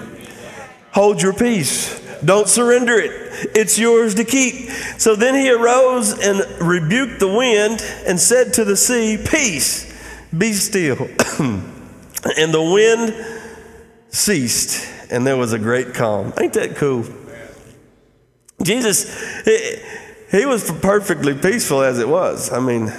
Hold 0.90 1.22
your 1.22 1.32
peace. 1.32 2.03
Don't 2.24 2.48
surrender 2.48 2.94
it. 2.94 3.10
it's 3.54 3.78
yours 3.78 4.14
to 4.16 4.24
keep. 4.24 4.70
So 4.98 5.16
then 5.16 5.34
he 5.34 5.50
arose 5.50 6.18
and 6.18 6.40
rebuked 6.60 7.20
the 7.20 7.28
wind 7.28 7.82
and 8.06 8.18
said 8.18 8.54
to 8.54 8.64
the 8.64 8.76
sea, 8.76 9.18
Peace, 9.18 9.92
be 10.36 10.52
still. 10.52 10.96
and 11.38 12.54
the 12.54 12.62
wind 12.62 13.14
ceased, 14.08 14.88
and 15.10 15.26
there 15.26 15.36
was 15.36 15.52
a 15.52 15.58
great 15.58 15.94
calm. 15.94 16.32
Ain't 16.40 16.54
that 16.54 16.76
cool? 16.76 17.04
Jesus, 18.62 19.44
he, 19.44 19.76
he 20.30 20.46
was 20.46 20.70
perfectly 20.70 21.34
peaceful 21.34 21.82
as 21.82 21.98
it 21.98 22.08
was. 22.08 22.52
I 22.52 22.60
mean, 22.60 22.92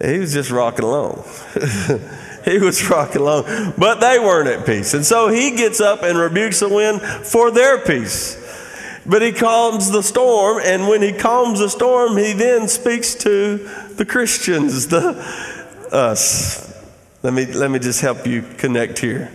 he 0.00 0.18
was 0.18 0.32
just 0.32 0.50
rocking 0.50 0.84
along. 0.84 1.24
he 2.50 2.58
was 2.58 2.88
rocking 2.88 3.22
along, 3.22 3.74
but 3.76 4.00
they 4.00 4.18
weren't 4.20 4.48
at 4.48 4.64
peace. 4.64 4.94
And 4.94 5.04
so 5.04 5.28
he 5.28 5.56
gets 5.56 5.80
up 5.80 6.02
and 6.04 6.16
rebukes 6.16 6.60
the 6.60 6.68
wind 6.68 7.02
for 7.02 7.50
their 7.50 7.78
peace. 7.78 8.42
But 9.04 9.22
he 9.22 9.32
calms 9.32 9.90
the 9.90 10.02
storm, 10.02 10.60
and 10.64 10.88
when 10.88 11.02
he 11.02 11.12
calms 11.12 11.58
the 11.58 11.68
storm, 11.68 12.16
he 12.16 12.32
then 12.32 12.68
speaks 12.68 13.14
to 13.16 13.58
the 13.96 14.04
Christians, 14.04 14.88
the 14.88 15.14
us. 15.92 16.72
Let 17.22 17.32
me, 17.32 17.46
let 17.46 17.70
me 17.70 17.78
just 17.78 18.00
help 18.00 18.26
you 18.26 18.42
connect 18.42 18.98
here. 18.98 19.26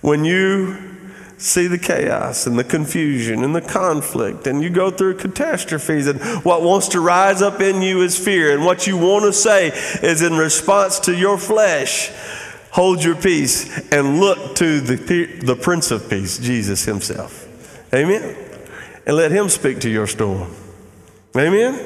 When 0.00 0.24
you 0.24 0.93
see 1.44 1.66
the 1.66 1.78
chaos 1.78 2.46
and 2.46 2.58
the 2.58 2.64
confusion 2.64 3.44
and 3.44 3.54
the 3.54 3.60
conflict, 3.60 4.46
and 4.46 4.62
you 4.62 4.70
go 4.70 4.90
through 4.90 5.16
catastrophes, 5.16 6.06
and 6.06 6.20
what 6.44 6.62
wants 6.62 6.88
to 6.88 7.00
rise 7.00 7.42
up 7.42 7.60
in 7.60 7.82
you 7.82 8.02
is 8.02 8.18
fear, 8.18 8.54
and 8.54 8.64
what 8.64 8.86
you 8.86 8.96
want 8.96 9.24
to 9.24 9.32
say 9.32 9.68
is 10.02 10.22
in 10.22 10.34
response 10.34 10.98
to 11.00 11.14
your 11.14 11.36
flesh. 11.36 12.10
Hold 12.70 13.04
your 13.04 13.14
peace 13.14 13.92
and 13.92 14.20
look 14.20 14.56
to 14.56 14.80
the, 14.80 14.96
the 15.44 15.54
Prince 15.54 15.90
of 15.90 16.08
Peace, 16.08 16.38
Jesus 16.38 16.84
Himself. 16.84 17.46
Amen? 17.94 18.36
And 19.06 19.16
let 19.16 19.30
Him 19.30 19.48
speak 19.48 19.80
to 19.80 19.90
your 19.90 20.06
storm. 20.06 20.50
Amen? 21.36 21.78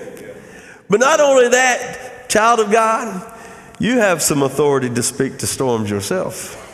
But 0.88 1.00
not 1.00 1.21
only 1.21 1.49
that, 1.49 2.29
child 2.31 2.61
of 2.61 2.71
God, 2.71 3.35
you 3.79 3.99
have 3.99 4.23
some 4.23 4.43
authority 4.43 4.88
to 4.88 5.03
speak 5.03 5.38
to 5.38 5.47
storms 5.47 5.91
yourself. 5.91 6.65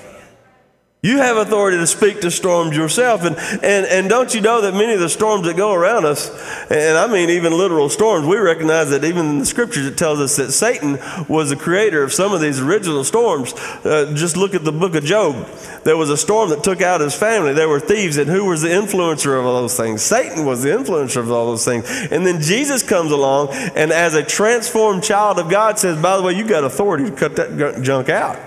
You 1.04 1.18
have 1.18 1.36
authority 1.36 1.76
to 1.76 1.86
speak 1.86 2.22
to 2.22 2.30
storms 2.30 2.74
yourself. 2.74 3.24
And, 3.24 3.36
and, 3.62 3.84
and 3.84 4.08
don't 4.08 4.32
you 4.34 4.40
know 4.40 4.62
that 4.62 4.72
many 4.72 4.94
of 4.94 5.00
the 5.00 5.10
storms 5.10 5.46
that 5.46 5.54
go 5.54 5.74
around 5.74 6.06
us, 6.06 6.30
and 6.70 6.96
I 6.96 7.06
mean 7.12 7.28
even 7.28 7.52
literal 7.52 7.90
storms, 7.90 8.26
we 8.26 8.38
recognize 8.38 8.88
that 8.88 9.04
even 9.04 9.26
in 9.26 9.38
the 9.40 9.44
scriptures 9.44 9.84
it 9.84 9.98
tells 9.98 10.18
us 10.18 10.36
that 10.36 10.52
Satan 10.52 10.98
was 11.28 11.50
the 11.50 11.56
creator 11.56 12.02
of 12.02 12.14
some 12.14 12.32
of 12.32 12.40
these 12.40 12.58
original 12.58 13.04
storms. 13.04 13.52
Uh, 13.84 14.14
just 14.14 14.38
look 14.38 14.54
at 14.54 14.64
the 14.64 14.72
book 14.72 14.94
of 14.94 15.04
Job. 15.04 15.46
There 15.84 15.98
was 15.98 16.08
a 16.08 16.16
storm 16.16 16.48
that 16.48 16.64
took 16.64 16.80
out 16.80 17.02
his 17.02 17.14
family. 17.14 17.52
There 17.52 17.68
were 17.68 17.80
thieves, 17.80 18.16
and 18.16 18.30
who 18.30 18.46
was 18.46 18.62
the 18.62 18.68
influencer 18.68 19.38
of 19.38 19.44
all 19.44 19.60
those 19.60 19.76
things? 19.76 20.00
Satan 20.00 20.46
was 20.46 20.62
the 20.62 20.70
influencer 20.70 21.18
of 21.18 21.30
all 21.30 21.48
those 21.48 21.66
things. 21.66 21.84
And 22.10 22.26
then 22.26 22.40
Jesus 22.40 22.82
comes 22.82 23.10
along, 23.10 23.48
and 23.52 23.92
as 23.92 24.14
a 24.14 24.22
transformed 24.22 25.04
child 25.04 25.38
of 25.38 25.50
God 25.50 25.78
says, 25.78 26.00
by 26.00 26.16
the 26.16 26.22
way, 26.22 26.32
you've 26.32 26.48
got 26.48 26.64
authority 26.64 27.10
to 27.10 27.14
cut 27.14 27.36
that 27.36 27.82
junk 27.82 28.08
out. 28.08 28.38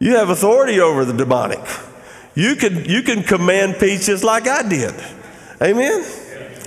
You 0.00 0.16
have 0.16 0.30
authority 0.30 0.80
over 0.80 1.04
the 1.04 1.12
demonic. 1.12 1.60
You 2.34 2.56
can, 2.56 2.86
you 2.86 3.02
can 3.02 3.22
command 3.22 3.76
peace 3.78 4.06
just 4.06 4.24
like 4.24 4.48
I 4.48 4.66
did. 4.66 4.94
Amen? 5.60 6.02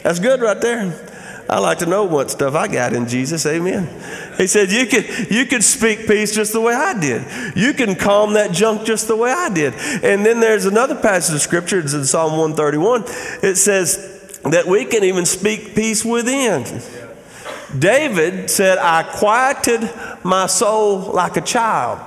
That's 0.03 0.19
good 0.19 0.39
right 0.39 0.61
there. 0.61 1.09
I 1.49 1.57
like 1.59 1.79
to 1.79 1.87
know 1.87 2.03
what 2.03 2.29
stuff 2.29 2.53
I 2.53 2.67
got 2.67 2.93
in 2.93 3.07
Jesus. 3.07 3.45
Amen. 3.47 3.87
He 4.37 4.45
said, 4.45 4.71
you 4.71 4.85
can, 4.85 5.03
you 5.31 5.47
can 5.47 5.63
speak 5.63 6.07
peace 6.07 6.33
just 6.35 6.53
the 6.53 6.61
way 6.61 6.75
I 6.75 6.99
did. 6.99 7.57
You 7.57 7.73
can 7.73 7.95
calm 7.95 8.33
that 8.33 8.51
junk 8.51 8.85
just 8.85 9.07
the 9.07 9.15
way 9.15 9.31
I 9.31 9.49
did. 9.49 9.73
And 10.03 10.23
then 10.23 10.39
there's 10.39 10.65
another 10.65 10.95
passage 10.95 11.35
of 11.35 11.41
scripture, 11.41 11.79
it's 11.79 11.93
in 11.93 12.05
Psalm 12.05 12.37
131. 12.37 13.03
It 13.41 13.55
says 13.55 14.39
that 14.43 14.67
we 14.67 14.85
can 14.85 15.03
even 15.03 15.25
speak 15.25 15.73
peace 15.73 16.05
within. 16.05 16.81
David 17.77 18.51
said, 18.51 18.77
I 18.77 19.01
quieted 19.03 19.89
my 20.23 20.45
soul 20.45 20.99
like 20.99 21.35
a 21.35 21.41
child. 21.41 21.99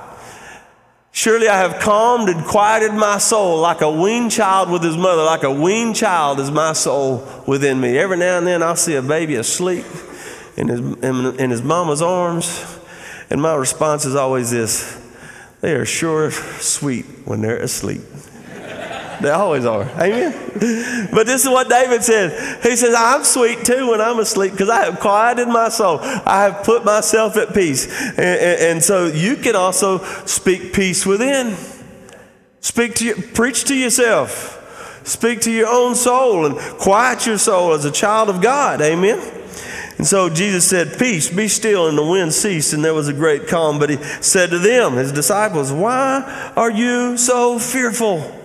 Surely 1.17 1.47
I 1.47 1.57
have 1.57 1.79
calmed 1.79 2.29
and 2.29 2.45
quieted 2.45 2.93
my 2.93 3.17
soul 3.17 3.59
like 3.59 3.81
a 3.81 3.89
weaned 3.91 4.31
child 4.31 4.69
with 4.69 4.83
his 4.83 4.95
mother, 4.95 5.23
like 5.23 5.41
a 5.41 5.51
weaned 5.51 5.95
child 5.95 6.39
is 6.39 6.51
my 6.51 6.73
soul 6.73 7.27
within 7.47 7.81
me. 7.81 7.97
Every 7.97 8.17
now 8.17 8.37
and 8.37 8.45
then 8.45 8.61
I'll 8.61 8.75
see 8.75 8.93
a 8.93 9.01
baby 9.01 9.33
asleep 9.33 9.83
in 10.57 10.67
his, 10.67 10.79
in, 10.79 11.39
in 11.39 11.49
his 11.49 11.63
mama's 11.63 12.03
arms, 12.03 12.63
and 13.31 13.41
my 13.41 13.55
response 13.55 14.05
is 14.05 14.13
always 14.13 14.51
this 14.51 14.95
they 15.61 15.73
are 15.73 15.87
sure 15.87 16.29
sweet 16.29 17.05
when 17.25 17.41
they're 17.41 17.57
asleep. 17.57 18.01
They 19.21 19.29
always 19.29 19.65
are. 19.65 19.83
Amen. 19.83 20.33
But 21.11 21.25
this 21.25 21.43
is 21.43 21.49
what 21.49 21.69
David 21.69 22.03
said. 22.03 22.63
He 22.63 22.75
says, 22.75 22.93
I'm 22.95 23.23
sweet 23.23 23.65
too 23.65 23.89
when 23.89 24.01
I'm 24.01 24.19
asleep 24.19 24.51
because 24.51 24.69
I 24.69 24.85
have 24.85 24.99
quieted 24.99 25.47
my 25.47 25.69
soul. 25.69 25.99
I 26.01 26.43
have 26.43 26.63
put 26.63 26.85
myself 26.85 27.35
at 27.37 27.53
peace. 27.53 27.87
And, 28.11 28.19
and, 28.19 28.61
and 28.61 28.83
so 28.83 29.07
you 29.07 29.35
can 29.35 29.55
also 29.55 29.99
speak 30.25 30.73
peace 30.73 31.05
within. 31.05 31.55
Speak 32.61 32.95
to 32.95 33.05
you, 33.05 33.15
preach 33.15 33.63
to 33.65 33.75
yourself. 33.75 34.53
Speak 35.03 35.41
to 35.41 35.51
your 35.51 35.69
own 35.69 35.95
soul 35.95 36.45
and 36.45 36.57
quiet 36.57 37.25
your 37.25 37.37
soul 37.37 37.73
as 37.73 37.85
a 37.85 37.91
child 37.91 38.29
of 38.29 38.41
God. 38.41 38.81
Amen. 38.81 39.19
And 39.97 40.05
so 40.05 40.29
Jesus 40.29 40.67
said, 40.67 40.99
Peace, 40.99 41.29
be 41.29 41.47
still, 41.47 41.87
and 41.87 41.97
the 41.97 42.05
wind 42.05 42.33
ceased, 42.33 42.73
and 42.73 42.83
there 42.83 42.93
was 42.93 43.07
a 43.07 43.13
great 43.13 43.47
calm. 43.47 43.79
But 43.79 43.89
he 43.89 43.97
said 44.21 44.51
to 44.51 44.59
them, 44.59 44.93
his 44.93 45.11
disciples, 45.11 45.71
Why 45.71 46.51
are 46.55 46.69
you 46.69 47.17
so 47.17 47.57
fearful? 47.57 48.36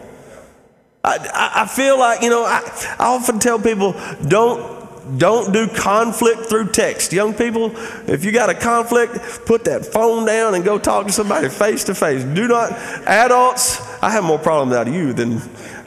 I, 1.04 1.50
I 1.64 1.66
feel 1.66 1.99
like, 1.99 2.23
you 2.23 2.30
know, 2.30 2.44
I, 2.44 2.61
I 2.99 3.06
often 3.06 3.38
tell 3.38 3.59
people 3.59 3.94
don't 4.26 4.82
don't 5.18 5.52
do 5.52 5.66
conflict 5.66 6.47
through 6.47 6.68
text. 6.71 7.12
Young 7.12 7.35
people, 7.35 7.73
if 8.06 8.25
you 8.25 8.30
got 8.30 8.50
a 8.50 8.54
conflict, 8.54 9.14
put 9.47 9.64
that 9.64 9.85
phone 9.85 10.25
down 10.26 10.54
and 10.54 10.64
go 10.64 10.78
talk 10.78 11.06
to 11.06 11.12
somebody 11.12 11.49
face 11.49 11.85
to 11.85 11.94
face. 11.94 12.23
Do 12.23 12.47
not, 12.47 12.73
adults, 13.06 13.80
I 14.00 14.11
have 14.11 14.23
more 14.23 14.38
problems 14.38 14.76
out 14.76 14.87
of 14.87 14.94
you 14.94 15.12
than 15.12 15.42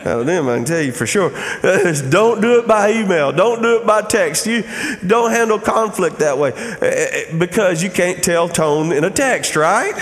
out 0.05 0.19
of 0.19 0.25
them, 0.27 0.47
I 0.47 0.57
can 0.57 0.65
tell 0.65 0.81
you 0.81 0.91
for 0.91 1.07
sure. 1.07 1.29
don't 2.09 2.39
do 2.39 2.59
it 2.59 2.67
by 2.67 2.91
email. 2.91 3.31
Don't 3.31 3.61
do 3.61 3.77
it 3.77 3.87
by 3.87 4.03
text. 4.03 4.45
You 4.45 4.63
don't 5.05 5.31
handle 5.31 5.57
conflict 5.57 6.19
that 6.19 6.37
way 6.37 6.51
eh, 6.53 6.77
eh, 6.81 7.37
because 7.37 7.81
you 7.81 7.89
can't 7.89 8.23
tell 8.23 8.47
tone 8.47 8.91
in 8.91 9.03
a 9.03 9.09
text, 9.09 9.55
right? 9.55 9.95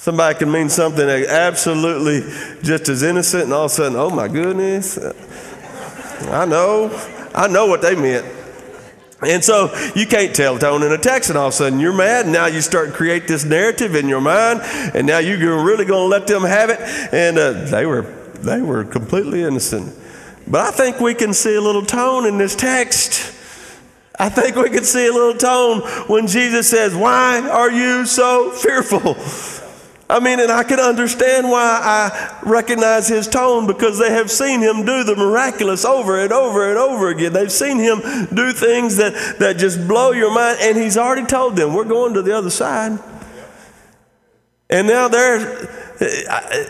Somebody 0.00 0.38
can 0.38 0.50
mean 0.50 0.70
something 0.70 1.06
absolutely 1.06 2.22
just 2.62 2.88
as 2.88 3.02
innocent, 3.02 3.44
and 3.44 3.52
all 3.52 3.66
of 3.66 3.70
a 3.70 3.74
sudden, 3.74 3.98
oh 3.98 4.08
my 4.08 4.28
goodness, 4.28 4.96
I 6.30 6.46
know, 6.46 6.88
I 7.34 7.48
know 7.48 7.66
what 7.66 7.82
they 7.82 7.94
meant. 7.94 8.24
And 9.20 9.44
so 9.44 9.70
you 9.94 10.06
can't 10.06 10.34
tell 10.34 10.58
tone 10.58 10.82
in 10.84 10.90
a 10.90 10.96
text, 10.96 11.28
and 11.28 11.38
all 11.38 11.48
of 11.48 11.52
a 11.52 11.56
sudden 11.56 11.80
you're 11.80 11.92
mad, 11.92 12.24
and 12.24 12.32
now 12.32 12.46
you 12.46 12.62
start 12.62 12.88
to 12.88 12.94
create 12.94 13.28
this 13.28 13.44
narrative 13.44 13.94
in 13.94 14.08
your 14.08 14.22
mind, 14.22 14.62
and 14.94 15.06
now 15.06 15.18
you're 15.18 15.62
really 15.62 15.84
going 15.84 16.04
to 16.04 16.08
let 16.08 16.26
them 16.26 16.44
have 16.44 16.70
it. 16.70 16.80
And 17.12 17.36
uh, 17.36 17.52
they 17.64 17.84
were 17.84 18.04
they 18.36 18.62
were 18.62 18.84
completely 18.84 19.42
innocent. 19.42 19.94
But 20.48 20.62
I 20.62 20.70
think 20.70 21.00
we 21.00 21.12
can 21.12 21.34
see 21.34 21.56
a 21.56 21.60
little 21.60 21.84
tone 21.84 22.24
in 22.24 22.38
this 22.38 22.56
text. 22.56 23.36
I 24.18 24.30
think 24.30 24.56
we 24.56 24.70
can 24.70 24.84
see 24.84 25.06
a 25.06 25.12
little 25.12 25.36
tone 25.36 25.82
when 26.08 26.26
Jesus 26.26 26.70
says, 26.70 26.96
Why 26.96 27.46
are 27.46 27.70
you 27.70 28.06
so 28.06 28.50
fearful? 28.50 29.59
I 30.10 30.18
mean, 30.18 30.40
and 30.40 30.50
I 30.50 30.64
can 30.64 30.80
understand 30.80 31.48
why 31.48 31.60
I 31.62 32.40
recognize 32.42 33.06
his 33.06 33.28
tone 33.28 33.66
because 33.66 33.98
they 33.98 34.10
have 34.10 34.30
seen 34.30 34.60
him 34.60 34.84
do 34.84 35.04
the 35.04 35.14
miraculous 35.14 35.84
over 35.84 36.20
and 36.20 36.32
over 36.32 36.68
and 36.68 36.76
over 36.76 37.10
again. 37.10 37.32
They've 37.32 37.50
seen 37.50 37.78
him 37.78 38.00
do 38.34 38.52
things 38.52 38.96
that, 38.96 39.36
that 39.38 39.56
just 39.56 39.86
blow 39.86 40.10
your 40.10 40.34
mind, 40.34 40.58
and 40.60 40.76
he's 40.76 40.96
already 40.96 41.26
told 41.26 41.54
them, 41.54 41.74
We're 41.74 41.84
going 41.84 42.14
to 42.14 42.22
the 42.22 42.36
other 42.36 42.50
side. 42.50 42.98
And 44.68 44.86
now 44.86 45.08
there, 45.08 45.38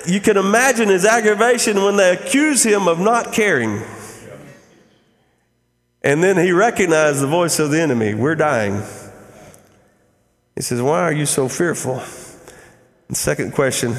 you 0.06 0.20
can 0.20 0.36
imagine 0.36 0.88
his 0.88 1.04
aggravation 1.04 1.82
when 1.82 1.96
they 1.96 2.12
accuse 2.12 2.62
him 2.62 2.88
of 2.88 3.00
not 3.00 3.32
caring. 3.32 3.82
And 6.02 6.22
then 6.22 6.36
he 6.36 6.52
recognized 6.52 7.20
the 7.20 7.26
voice 7.26 7.58
of 7.58 7.70
the 7.70 7.80
enemy. 7.80 8.14
We're 8.14 8.34
dying. 8.34 8.82
He 10.54 10.62
says, 10.62 10.82
Why 10.82 11.00
are 11.02 11.12
you 11.12 11.26
so 11.26 11.48
fearful? 11.48 12.02
And 13.10 13.16
second 13.16 13.54
question 13.54 13.96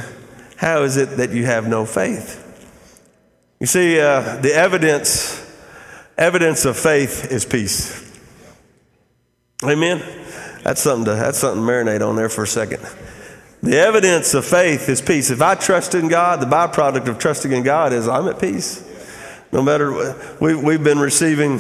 How 0.56 0.84
is 0.84 0.96
it 0.96 1.18
that 1.18 1.32
you 1.32 1.44
have 1.44 1.68
no 1.68 1.86
faith? 1.86 2.48
You 3.60 3.68
see, 3.68 4.00
uh, 4.00 4.38
the 4.38 4.54
evidence, 4.54 5.54
evidence 6.18 6.64
of 6.64 6.78
faith 6.78 7.30
is 7.30 7.44
peace. 7.44 8.10
Amen. 9.66 10.02
That's 10.64 10.80
something 10.80 11.04
to 11.04 11.12
that's 11.12 11.40
something 11.40 11.62
to 11.62 11.70
marinate 11.70 12.08
on 12.08 12.16
there 12.16 12.30
for 12.30 12.44
a 12.44 12.48
second. 12.48 12.88
The 13.62 13.78
evidence 13.78 14.34
of 14.34 14.46
faith 14.46 14.88
is 14.88 15.02
peace. 15.02 15.30
If 15.30 15.42
I 15.42 15.56
trust 15.56 15.94
in 15.94 16.08
God, 16.08 16.40
the 16.40 16.46
byproduct 16.46 17.10
of 17.10 17.20
trusting 17.20 17.52
in 17.52 17.64
God 17.64 17.92
is 17.92 18.08
I'm 18.08 18.30
at 18.30 18.40
peace. 18.40 18.82
No 19.52 19.62
matter 19.62 20.16
we, 20.40 20.56
we've 20.56 20.86
been 20.86 21.00
receiving 21.00 21.60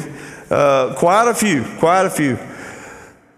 uh, 0.50 0.96
quite 0.98 1.28
a 1.28 1.34
few, 1.34 1.66
quite 1.80 2.06
a 2.06 2.10
few 2.10 2.38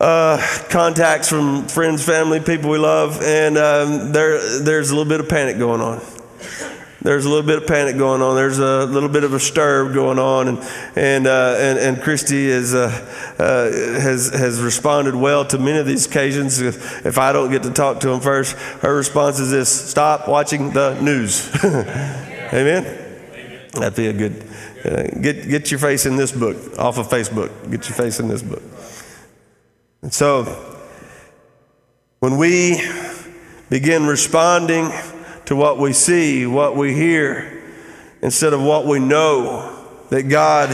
uh, 0.03 0.37
contacts 0.69 1.29
from 1.29 1.65
friends, 1.69 2.03
family, 2.03 2.41
people 2.41 2.69
we 2.69 2.77
love, 2.77 3.21
and 3.21 3.57
um, 3.57 4.11
there, 4.11 4.59
there's 4.59 4.89
a 4.89 4.95
little 4.95 5.09
bit 5.09 5.21
of 5.21 5.29
panic 5.29 5.57
going 5.57 5.79
on. 5.79 6.01
there's 7.01 7.23
a 7.23 7.29
little 7.29 7.45
bit 7.45 7.61
of 7.61 7.67
panic 7.67 7.97
going 7.97 8.21
on. 8.21 8.35
There's 8.35 8.59
a 8.59 8.85
little 8.85 9.07
bit 9.07 9.23
of 9.23 9.33
a 9.33 9.39
stir 9.39 9.93
going 9.93 10.19
on, 10.19 10.49
and 10.49 10.57
and 10.97 11.25
uh, 11.25 11.55
and, 11.57 11.79
and 11.79 12.01
Christy 12.03 12.47
is, 12.47 12.73
uh, 12.73 12.87
uh, 13.39 13.71
has 14.01 14.29
has 14.31 14.59
responded 14.59 15.15
well 15.15 15.45
to 15.45 15.57
many 15.57 15.79
of 15.79 15.85
these 15.85 16.05
occasions. 16.05 16.59
If, 16.59 17.05
if 17.05 17.17
I 17.17 17.31
don't 17.31 17.49
get 17.49 17.63
to 17.63 17.71
talk 17.71 18.01
to 18.01 18.09
him 18.09 18.19
first, 18.19 18.57
her 18.81 18.93
response 18.93 19.39
is 19.39 19.51
this: 19.51 19.69
"Stop 19.69 20.27
watching 20.27 20.71
the 20.71 20.99
news." 20.99 21.49
Amen. 21.63 22.83
That'd 23.71 23.95
be 23.95 24.07
a 24.07 24.13
good. 24.13 24.43
Uh, 24.83 25.03
get 25.21 25.47
get 25.47 25.71
your 25.71 25.79
face 25.79 26.05
in 26.05 26.17
this 26.17 26.33
book 26.33 26.57
off 26.77 26.97
of 26.97 27.07
Facebook. 27.07 27.51
Get 27.71 27.87
your 27.87 27.95
face 27.95 28.19
in 28.19 28.27
this 28.27 28.41
book. 28.41 28.61
And 30.03 30.13
so, 30.13 30.43
when 32.19 32.37
we 32.37 32.85
begin 33.69 34.05
responding 34.05 34.91
to 35.45 35.55
what 35.55 35.79
we 35.79 35.93
see, 35.93 36.45
what 36.45 36.75
we 36.75 36.93
hear, 36.93 37.63
instead 38.21 38.51
of 38.51 38.61
what 38.61 38.85
we 38.85 38.99
know 38.99 39.87
that 40.09 40.23
God 40.23 40.71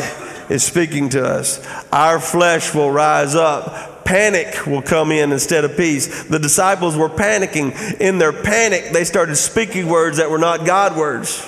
is 0.49 0.63
speaking 0.63 1.09
to 1.09 1.23
us. 1.23 1.63
Our 1.91 2.19
flesh 2.19 2.73
will 2.73 2.89
rise 2.89 3.35
up. 3.35 4.03
Panic 4.03 4.65
will 4.65 4.81
come 4.81 5.11
in 5.11 5.31
instead 5.31 5.63
of 5.63 5.77
peace. 5.77 6.23
The 6.23 6.39
disciples 6.39 6.97
were 6.97 7.07
panicking. 7.07 8.01
In 8.01 8.17
their 8.17 8.33
panic, 8.33 8.91
they 8.91 9.03
started 9.03 9.35
speaking 9.35 9.87
words 9.87 10.17
that 10.17 10.31
were 10.31 10.39
not 10.39 10.65
God 10.65 10.97
words. 10.97 11.47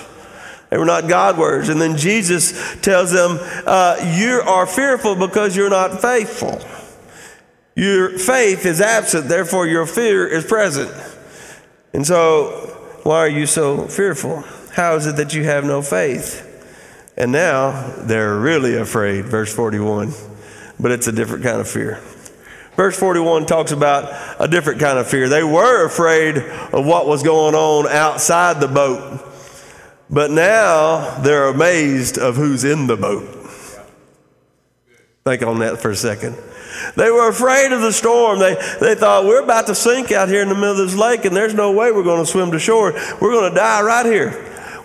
They 0.69 0.77
were 0.77 0.85
not 0.85 1.09
God 1.09 1.39
words. 1.39 1.67
And 1.69 1.81
then 1.81 1.97
Jesus 1.97 2.79
tells 2.81 3.11
them, 3.11 3.39
uh, 3.65 4.13
You 4.15 4.41
are 4.45 4.67
fearful 4.67 5.15
because 5.15 5.57
you're 5.57 5.71
not 5.71 5.99
faithful. 5.99 6.61
Your 7.75 8.17
faith 8.17 8.65
is 8.65 8.81
absent, 8.81 9.29
therefore, 9.29 9.67
your 9.67 9.85
fear 9.85 10.27
is 10.27 10.45
present. 10.45 10.91
And 11.93 12.05
so, 12.05 12.49
why 13.03 13.19
are 13.19 13.29
you 13.29 13.45
so 13.45 13.87
fearful? 13.87 14.43
How 14.73 14.95
is 14.95 15.07
it 15.07 15.15
that 15.17 15.33
you 15.33 15.43
have 15.43 15.63
no 15.63 15.81
faith? 15.81 16.47
And 17.17 17.31
now 17.31 17.93
they're 17.99 18.37
really 18.37 18.75
afraid, 18.75 19.25
verse 19.25 19.53
41. 19.53 20.13
But 20.79 20.91
it's 20.91 21.07
a 21.07 21.11
different 21.11 21.43
kind 21.43 21.59
of 21.59 21.67
fear. 21.67 22.01
Verse 22.75 22.97
41 22.97 23.45
talks 23.45 23.71
about 23.71 24.09
a 24.39 24.47
different 24.47 24.79
kind 24.79 24.97
of 24.97 25.07
fear. 25.07 25.29
They 25.29 25.43
were 25.43 25.85
afraid 25.85 26.37
of 26.37 26.85
what 26.85 27.05
was 27.05 27.21
going 27.21 27.53
on 27.53 27.87
outside 27.87 28.59
the 28.59 28.67
boat, 28.67 29.21
but 30.09 30.31
now 30.31 31.19
they're 31.19 31.47
amazed 31.47 32.17
of 32.17 32.37
who's 32.37 32.63
in 32.63 32.87
the 32.87 32.97
boat. 32.97 33.27
Think 35.25 35.43
on 35.43 35.59
that 35.59 35.79
for 35.79 35.91
a 35.91 35.95
second. 35.95 36.37
They 36.95 37.09
were 37.09 37.29
afraid 37.29 37.71
of 37.71 37.81
the 37.81 37.93
storm. 37.93 38.39
They, 38.39 38.55
they 38.79 38.95
thought, 38.95 39.25
we're 39.25 39.43
about 39.43 39.67
to 39.67 39.75
sink 39.75 40.11
out 40.11 40.27
here 40.27 40.41
in 40.41 40.49
the 40.49 40.55
middle 40.55 40.71
of 40.71 40.77
this 40.77 40.95
lake, 40.95 41.25
and 41.25 41.35
there's 41.35 41.53
no 41.53 41.71
way 41.71 41.91
we're 41.91 42.03
going 42.03 42.23
to 42.23 42.29
swim 42.29 42.51
to 42.51 42.59
shore. 42.59 42.93
We're 43.21 43.31
going 43.31 43.51
to 43.51 43.55
die 43.55 43.81
right 43.81 44.05
here. 44.05 44.31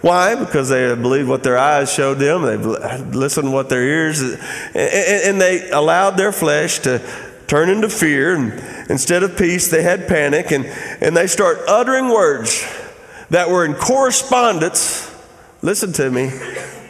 Why? 0.03 0.35
Because 0.35 0.69
they 0.69 0.95
believed 0.95 1.29
what 1.29 1.43
their 1.43 1.59
eyes 1.59 1.93
showed 1.93 2.19
them. 2.19 2.43
They 2.43 2.57
listened 2.57 3.53
what 3.53 3.69
their 3.69 3.83
ears, 3.83 4.21
and, 4.21 4.39
and 4.75 5.41
they 5.41 5.71
allowed 5.71 6.13
their 6.13 6.33
flesh 6.33 6.79
to 6.81 7.01
turn 7.47 7.71
into 7.71 7.89
fear. 7.89 8.35
And 8.37 8.53
instead 8.91 9.23
of 9.23 9.37
peace, 9.37 9.69
they 9.69 9.83
had 9.83 10.07
panic, 10.07 10.53
and, 10.53 10.67
and 11.01 11.17
they 11.17 11.27
start 11.27 11.59
uttering 11.67 12.09
words 12.09 12.65
that 13.31 13.49
were 13.49 13.65
in 13.65 13.75
correspondence, 13.75 15.13
listen 15.63 15.93
to 15.95 16.11
me, 16.11 16.31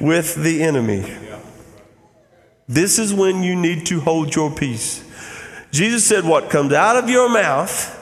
with 0.01 0.35
the 0.35 0.63
enemy. 0.63 1.17
This 2.69 2.99
is 2.99 3.15
when 3.15 3.43
you 3.43 3.55
need 3.55 3.87
to 3.87 4.01
hold 4.01 4.35
your 4.35 4.51
peace. 4.51 5.05
Jesus 5.71 6.05
said, 6.05 6.25
What 6.25 6.51
comes 6.51 6.73
out 6.73 6.97
of 6.97 7.09
your 7.09 7.29
mouth 7.29 7.93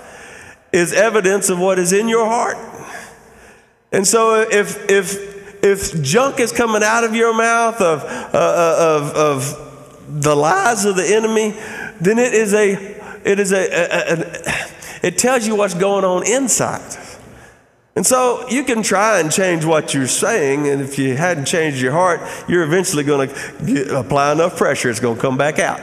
is 0.73 0.93
evidence 0.93 1.51
of 1.51 1.59
what 1.59 1.79
is 1.79 1.93
in 1.93 2.09
your 2.09 2.27
heart. 2.27 2.57
And 3.93 4.07
so 4.07 4.41
if, 4.41 4.91
if, 4.91 5.63
if 5.63 6.03
junk 6.03 6.41
is 6.41 6.51
coming 6.51 6.83
out 6.83 7.05
of 7.05 7.15
your 7.15 7.35
mouth 7.35 7.81
of, 7.81 8.03
uh, 8.03 8.31
uh 8.35 8.77
of, 8.79 9.13
of 9.15 10.23
the 10.23 10.35
lies 10.35 10.85
of 10.85 10.97
the 10.97 11.07
enemy, 11.07 11.55
then 12.01 12.19
it 12.19 12.35
is 12.35 12.55
a, 12.55 12.73
it 13.25 13.39
is 13.39 13.53
a, 13.53 13.59
a, 13.59 14.15
a, 14.15 15.07
it 15.07 15.19
tells 15.19 15.47
you 15.47 15.55
what's 15.55 15.75
going 15.75 16.05
on 16.05 16.27
inside. 16.27 17.04
And 17.97 18.05
so 18.05 18.49
you 18.49 18.65
can 18.65 18.83
try 18.83 19.21
and 19.21 19.31
change 19.31 19.65
what 19.65 19.95
you're 19.95 20.09
saying, 20.09 20.67
and 20.67 20.83
if 20.83 20.99
you 20.99 21.17
hadn't 21.17 21.45
changed 21.45 21.81
your 21.81 21.93
heart, 21.93 22.21
you're 22.49 22.65
eventually 22.65 23.05
going 23.05 23.29
to 23.29 23.99
apply 23.99 24.33
enough 24.33 24.57
pressure, 24.57 24.91
it's 24.91 25.01
going 25.01 25.15
to 25.15 25.23
come 25.23 25.37
back 25.37 25.61
out. 25.61 25.81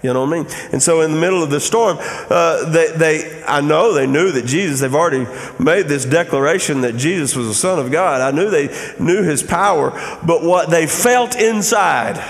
You 0.00 0.12
know 0.12 0.24
what 0.24 0.32
I 0.32 0.42
mean? 0.42 0.46
And 0.72 0.80
so 0.80 1.00
in 1.00 1.10
the 1.10 1.20
middle 1.20 1.42
of 1.42 1.50
the 1.50 1.58
storm, 1.58 1.98
uh, 2.00 2.70
they, 2.70 2.92
they, 2.92 3.44
I 3.44 3.60
know 3.60 3.92
they 3.92 4.06
knew 4.06 4.30
that 4.30 4.46
Jesus, 4.46 4.78
they've 4.78 4.94
already 4.94 5.26
made 5.58 5.86
this 5.86 6.04
declaration 6.04 6.82
that 6.82 6.96
Jesus 6.96 7.34
was 7.34 7.48
the 7.48 7.54
Son 7.54 7.80
of 7.80 7.90
God. 7.90 8.20
I 8.20 8.30
knew 8.30 8.48
they 8.48 8.68
knew 9.00 9.24
his 9.24 9.42
power, 9.42 9.90
but 10.24 10.44
what 10.44 10.70
they 10.70 10.86
felt 10.86 11.34
inside 11.34 12.22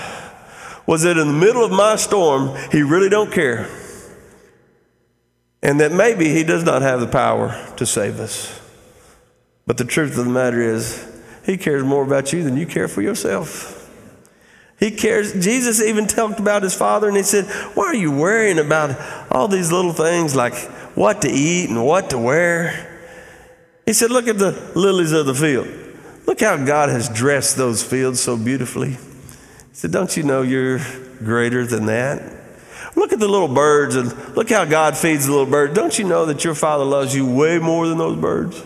was 0.87 1.03
that 1.03 1.17
in 1.17 1.27
the 1.27 1.33
middle 1.33 1.63
of 1.63 1.71
my 1.71 1.95
storm, 1.95 2.57
he 2.71 2.81
really 2.81 3.09
don't 3.09 3.31
care. 3.31 3.69
And 5.61 5.79
that 5.79 5.91
maybe 5.91 6.29
he 6.29 6.43
does 6.43 6.63
not 6.63 6.81
have 6.81 6.99
the 6.99 7.07
power 7.07 7.71
to 7.77 7.85
save 7.85 8.19
us. 8.19 8.58
But 9.69 9.77
the 9.77 9.85
truth 9.85 10.17
of 10.17 10.25
the 10.25 10.31
matter 10.31 10.63
is, 10.63 11.07
He 11.45 11.55
cares 11.55 11.83
more 11.83 12.03
about 12.03 12.33
you 12.33 12.41
than 12.41 12.57
you 12.57 12.65
care 12.65 12.87
for 12.87 13.03
yourself. 13.03 13.87
He 14.79 14.89
cares. 14.89 15.31
Jesus 15.33 15.79
even 15.79 16.07
talked 16.07 16.39
about 16.39 16.63
his 16.63 16.73
father 16.73 17.07
and 17.07 17.15
he 17.15 17.21
said, 17.21 17.45
Why 17.75 17.85
are 17.85 17.95
you 17.95 18.11
worrying 18.11 18.57
about 18.57 18.99
all 19.31 19.47
these 19.47 19.71
little 19.71 19.93
things 19.93 20.35
like 20.35 20.55
what 20.95 21.21
to 21.21 21.29
eat 21.29 21.69
and 21.69 21.85
what 21.85 22.09
to 22.09 22.17
wear? 22.17 22.99
He 23.85 23.93
said, 23.93 24.09
Look 24.09 24.27
at 24.27 24.39
the 24.39 24.71
lilies 24.73 25.11
of 25.11 25.27
the 25.27 25.35
field. 25.35 25.67
Look 26.25 26.41
how 26.41 26.57
God 26.57 26.89
has 26.89 27.07
dressed 27.07 27.55
those 27.55 27.83
fields 27.83 28.19
so 28.19 28.37
beautifully. 28.37 28.93
He 28.93 28.97
said, 29.73 29.91
Don't 29.91 30.17
you 30.17 30.23
know 30.23 30.41
you're 30.41 30.79
greater 31.19 31.63
than 31.63 31.85
that? 31.85 32.23
Look 32.95 33.13
at 33.13 33.19
the 33.19 33.27
little 33.27 33.47
birds 33.47 33.95
and 33.95 34.35
look 34.35 34.49
how 34.49 34.65
God 34.65 34.97
feeds 34.97 35.27
the 35.27 35.31
little 35.31 35.45
birds. 35.45 35.75
Don't 35.75 35.99
you 35.99 36.05
know 36.05 36.25
that 36.25 36.43
your 36.43 36.55
Father 36.55 36.85
loves 36.85 37.13
you 37.13 37.31
way 37.31 37.59
more 37.59 37.87
than 37.87 37.99
those 37.99 38.17
birds? 38.17 38.63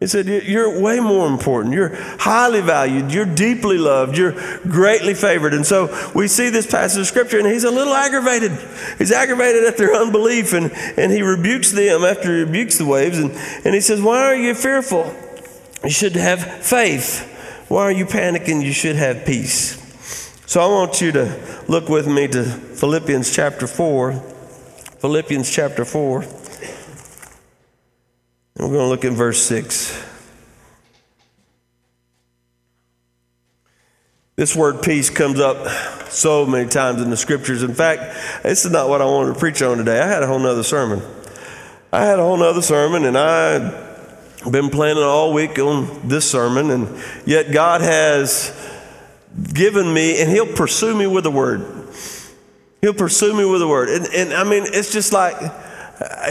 He 0.00 0.06
said, 0.08 0.26
You're 0.26 0.80
way 0.80 1.00
more 1.00 1.26
important. 1.26 1.74
You're 1.74 1.94
highly 2.18 2.60
valued. 2.60 3.12
You're 3.12 3.24
deeply 3.24 3.78
loved. 3.78 4.18
You're 4.18 4.32
greatly 4.62 5.14
favored. 5.14 5.54
And 5.54 5.64
so 5.64 6.10
we 6.14 6.28
see 6.28 6.50
this 6.50 6.66
passage 6.66 7.00
of 7.00 7.06
scripture, 7.06 7.38
and 7.38 7.46
he's 7.46 7.64
a 7.64 7.70
little 7.70 7.94
aggravated. 7.94 8.52
He's 8.98 9.12
aggravated 9.12 9.64
at 9.64 9.76
their 9.76 9.94
unbelief, 9.94 10.52
and, 10.52 10.72
and 10.98 11.12
he 11.12 11.22
rebukes 11.22 11.70
them 11.70 12.04
after 12.04 12.36
he 12.36 12.42
rebukes 12.42 12.78
the 12.78 12.86
waves. 12.86 13.18
And, 13.18 13.30
and 13.64 13.74
he 13.74 13.80
says, 13.80 14.02
Why 14.02 14.24
are 14.24 14.36
you 14.36 14.54
fearful? 14.54 15.14
You 15.84 15.90
should 15.90 16.16
have 16.16 16.42
faith. 16.64 17.30
Why 17.68 17.82
are 17.82 17.92
you 17.92 18.06
panicking? 18.06 18.62
You 18.62 18.72
should 18.72 18.96
have 18.96 19.24
peace. 19.24 19.80
So 20.46 20.60
I 20.60 20.66
want 20.66 21.00
you 21.00 21.12
to 21.12 21.64
look 21.66 21.88
with 21.88 22.06
me 22.06 22.28
to 22.28 22.44
Philippians 22.44 23.34
chapter 23.34 23.66
4. 23.66 24.12
Philippians 24.12 25.50
chapter 25.50 25.84
4. 25.84 26.43
And 28.56 28.68
we're 28.68 28.74
going 28.74 28.86
to 28.86 28.88
look 28.88 29.04
at 29.04 29.12
verse 29.12 29.42
6. 29.42 30.12
This 34.36 34.54
word 34.54 34.82
peace 34.82 35.10
comes 35.10 35.38
up 35.38 35.68
so 36.08 36.44
many 36.46 36.68
times 36.68 37.00
in 37.00 37.10
the 37.10 37.16
scriptures. 37.16 37.62
In 37.62 37.74
fact, 37.74 38.42
this 38.42 38.64
is 38.64 38.70
not 38.70 38.88
what 38.88 39.00
I 39.00 39.04
wanted 39.04 39.34
to 39.34 39.38
preach 39.38 39.62
on 39.62 39.78
today. 39.78 40.00
I 40.00 40.06
had 40.06 40.22
a 40.22 40.26
whole 40.26 40.38
nother 40.38 40.62
sermon. 40.62 41.02
I 41.92 42.04
had 42.04 42.18
a 42.18 42.22
whole 42.22 42.36
nother 42.36 42.62
sermon, 42.62 43.04
and 43.04 43.16
I've 43.16 44.50
been 44.50 44.70
planning 44.70 45.02
all 45.02 45.32
week 45.32 45.58
on 45.58 46.08
this 46.08 46.28
sermon, 46.28 46.70
and 46.70 47.00
yet 47.24 47.52
God 47.52 47.80
has 47.80 48.52
given 49.52 49.92
me, 49.92 50.20
and 50.20 50.30
He'll 50.30 50.52
pursue 50.52 50.96
me 50.96 51.06
with 51.06 51.26
a 51.26 51.30
word. 51.30 51.88
He'll 52.80 52.94
pursue 52.94 53.34
me 53.36 53.44
with 53.44 53.62
a 53.62 53.68
word. 53.68 53.88
And, 53.88 54.06
and 54.12 54.32
I 54.32 54.42
mean, 54.42 54.64
it's 54.66 54.92
just 54.92 55.12
like, 55.12 55.36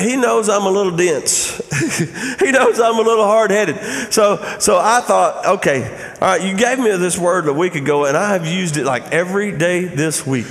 he 0.01 0.17
knows 0.17 0.49
I'm 0.49 0.65
a 0.65 0.69
little 0.69 0.95
dense. 0.95 1.57
he 2.39 2.51
knows 2.51 2.79
I'm 2.79 2.99
a 2.99 3.01
little 3.01 3.23
hard 3.23 3.51
headed. 3.51 3.77
So, 4.11 4.37
so 4.59 4.77
I 4.77 4.99
thought, 5.01 5.45
okay, 5.57 6.13
all 6.21 6.27
right, 6.27 6.41
you 6.41 6.55
gave 6.55 6.79
me 6.79 6.89
this 6.97 7.17
word 7.17 7.47
a 7.47 7.53
week 7.53 7.75
ago, 7.75 8.05
and 8.05 8.17
I 8.17 8.33
have 8.33 8.45
used 8.45 8.75
it 8.75 8.85
like 8.85 9.03
every 9.11 9.57
day 9.57 9.85
this 9.85 10.27
week 10.27 10.47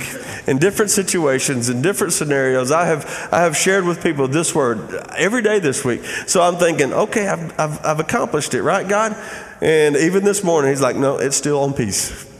in 0.47 0.57
different 0.57 0.91
situations, 0.91 1.69
in 1.69 1.81
different 1.81 2.13
scenarios. 2.13 2.71
I 2.71 2.85
have, 2.85 3.29
I 3.31 3.41
have 3.41 3.55
shared 3.55 3.85
with 3.85 4.01
people 4.01 4.27
this 4.27 4.55
word 4.55 4.93
every 5.15 5.43
day 5.43 5.59
this 5.59 5.85
week. 5.85 6.03
So 6.25 6.41
I'm 6.41 6.55
thinking, 6.55 6.91
okay, 6.91 7.27
I've, 7.27 7.59
I've, 7.59 7.85
I've 7.85 7.99
accomplished 7.99 8.53
it, 8.55 8.63
right, 8.63 8.87
God? 8.87 9.15
And 9.61 9.95
even 9.95 10.23
this 10.23 10.43
morning, 10.43 10.71
he's 10.71 10.81
like, 10.81 10.95
no, 10.95 11.17
it's 11.17 11.37
still 11.37 11.59
on 11.61 11.73
peace. 11.73 12.32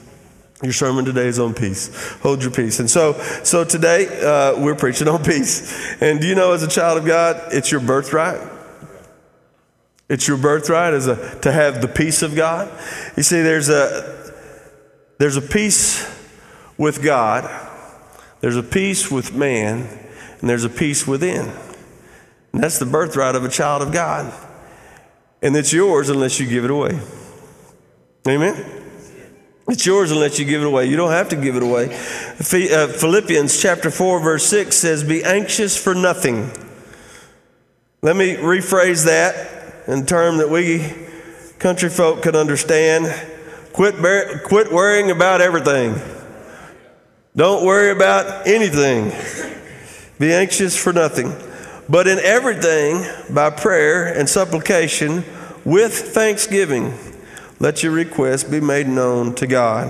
Your 0.63 0.71
sermon 0.71 1.03
today 1.03 1.27
is 1.27 1.39
on 1.39 1.53
peace. 1.53 1.93
Hold 2.21 2.41
your 2.41 2.51
peace. 2.51 2.79
And 2.79 2.89
so, 2.89 3.13
so 3.43 3.65
today 3.65 4.07
uh, 4.21 4.57
we're 4.57 4.75
preaching 4.75 5.09
on 5.09 5.21
peace. 5.21 6.01
And 6.01 6.21
do 6.21 6.27
you 6.27 6.35
know, 6.35 6.53
as 6.53 6.63
a 6.63 6.69
child 6.69 6.97
of 6.97 7.05
God, 7.05 7.51
it's 7.51 7.69
your 7.69 7.81
birthright. 7.81 8.39
It's 10.07 10.25
your 10.25 10.37
birthright 10.37 10.93
as 10.93 11.07
a 11.07 11.39
to 11.41 11.51
have 11.51 11.81
the 11.81 11.89
peace 11.89 12.21
of 12.21 12.35
God. 12.35 12.71
You 13.17 13.23
see, 13.23 13.41
there's 13.41 13.67
a 13.67 14.31
there's 15.17 15.35
a 15.37 15.41
peace 15.41 16.09
with 16.77 17.03
God. 17.03 17.43
There's 18.39 18.57
a 18.57 18.63
peace 18.63 19.11
with 19.11 19.33
man, 19.33 19.87
and 20.39 20.49
there's 20.49 20.65
a 20.65 20.69
peace 20.69 21.05
within. 21.05 21.51
And 22.53 22.63
that's 22.63 22.79
the 22.79 22.85
birthright 22.85 23.35
of 23.35 23.43
a 23.43 23.49
child 23.49 23.81
of 23.81 23.91
God. 23.91 24.33
And 25.41 25.55
it's 25.57 25.73
yours 25.73 26.09
unless 26.09 26.39
you 26.39 26.47
give 26.47 26.63
it 26.63 26.71
away. 26.71 26.99
Amen? 28.27 28.82
It's 29.67 29.85
yours 29.85 30.11
unless 30.11 30.39
you 30.39 30.45
give 30.45 30.61
it 30.61 30.67
away. 30.67 30.87
You 30.87 30.97
don't 30.97 31.11
have 31.11 31.29
to 31.29 31.35
give 31.37 31.55
it 31.55 31.63
away. 31.63 31.85
Uh, 31.85 32.87
Philippians 32.87 33.61
chapter 33.61 33.89
4, 33.89 34.19
verse 34.19 34.45
6 34.45 34.75
says, 34.75 35.03
Be 35.03 35.23
anxious 35.23 35.81
for 35.81 35.95
nothing. 35.95 36.51
Let 38.01 38.17
me 38.17 38.35
rephrase 38.35 39.05
that 39.05 39.87
in 39.87 40.03
a 40.03 40.05
term 40.05 40.37
that 40.39 40.49
we 40.49 40.93
country 41.59 41.89
folk 41.89 42.21
could 42.21 42.35
understand. 42.35 43.05
Quit, 43.71 44.01
bear, 44.01 44.39
quit 44.39 44.71
worrying 44.71 45.11
about 45.11 45.39
everything. 45.39 45.95
Don't 47.35 47.65
worry 47.65 47.89
about 47.89 48.45
anything. 48.45 49.11
Be 50.19 50.33
anxious 50.33 50.75
for 50.75 50.91
nothing. 50.91 51.33
But 51.87 52.07
in 52.07 52.19
everything, 52.19 53.05
by 53.33 53.49
prayer 53.49 54.07
and 54.07 54.27
supplication, 54.29 55.23
with 55.63 55.93
thanksgiving, 55.93 56.93
let 57.59 57.83
your 57.83 57.91
request 57.91 58.51
be 58.51 58.59
made 58.59 58.87
known 58.87 59.35
to 59.35 59.47
God. 59.47 59.87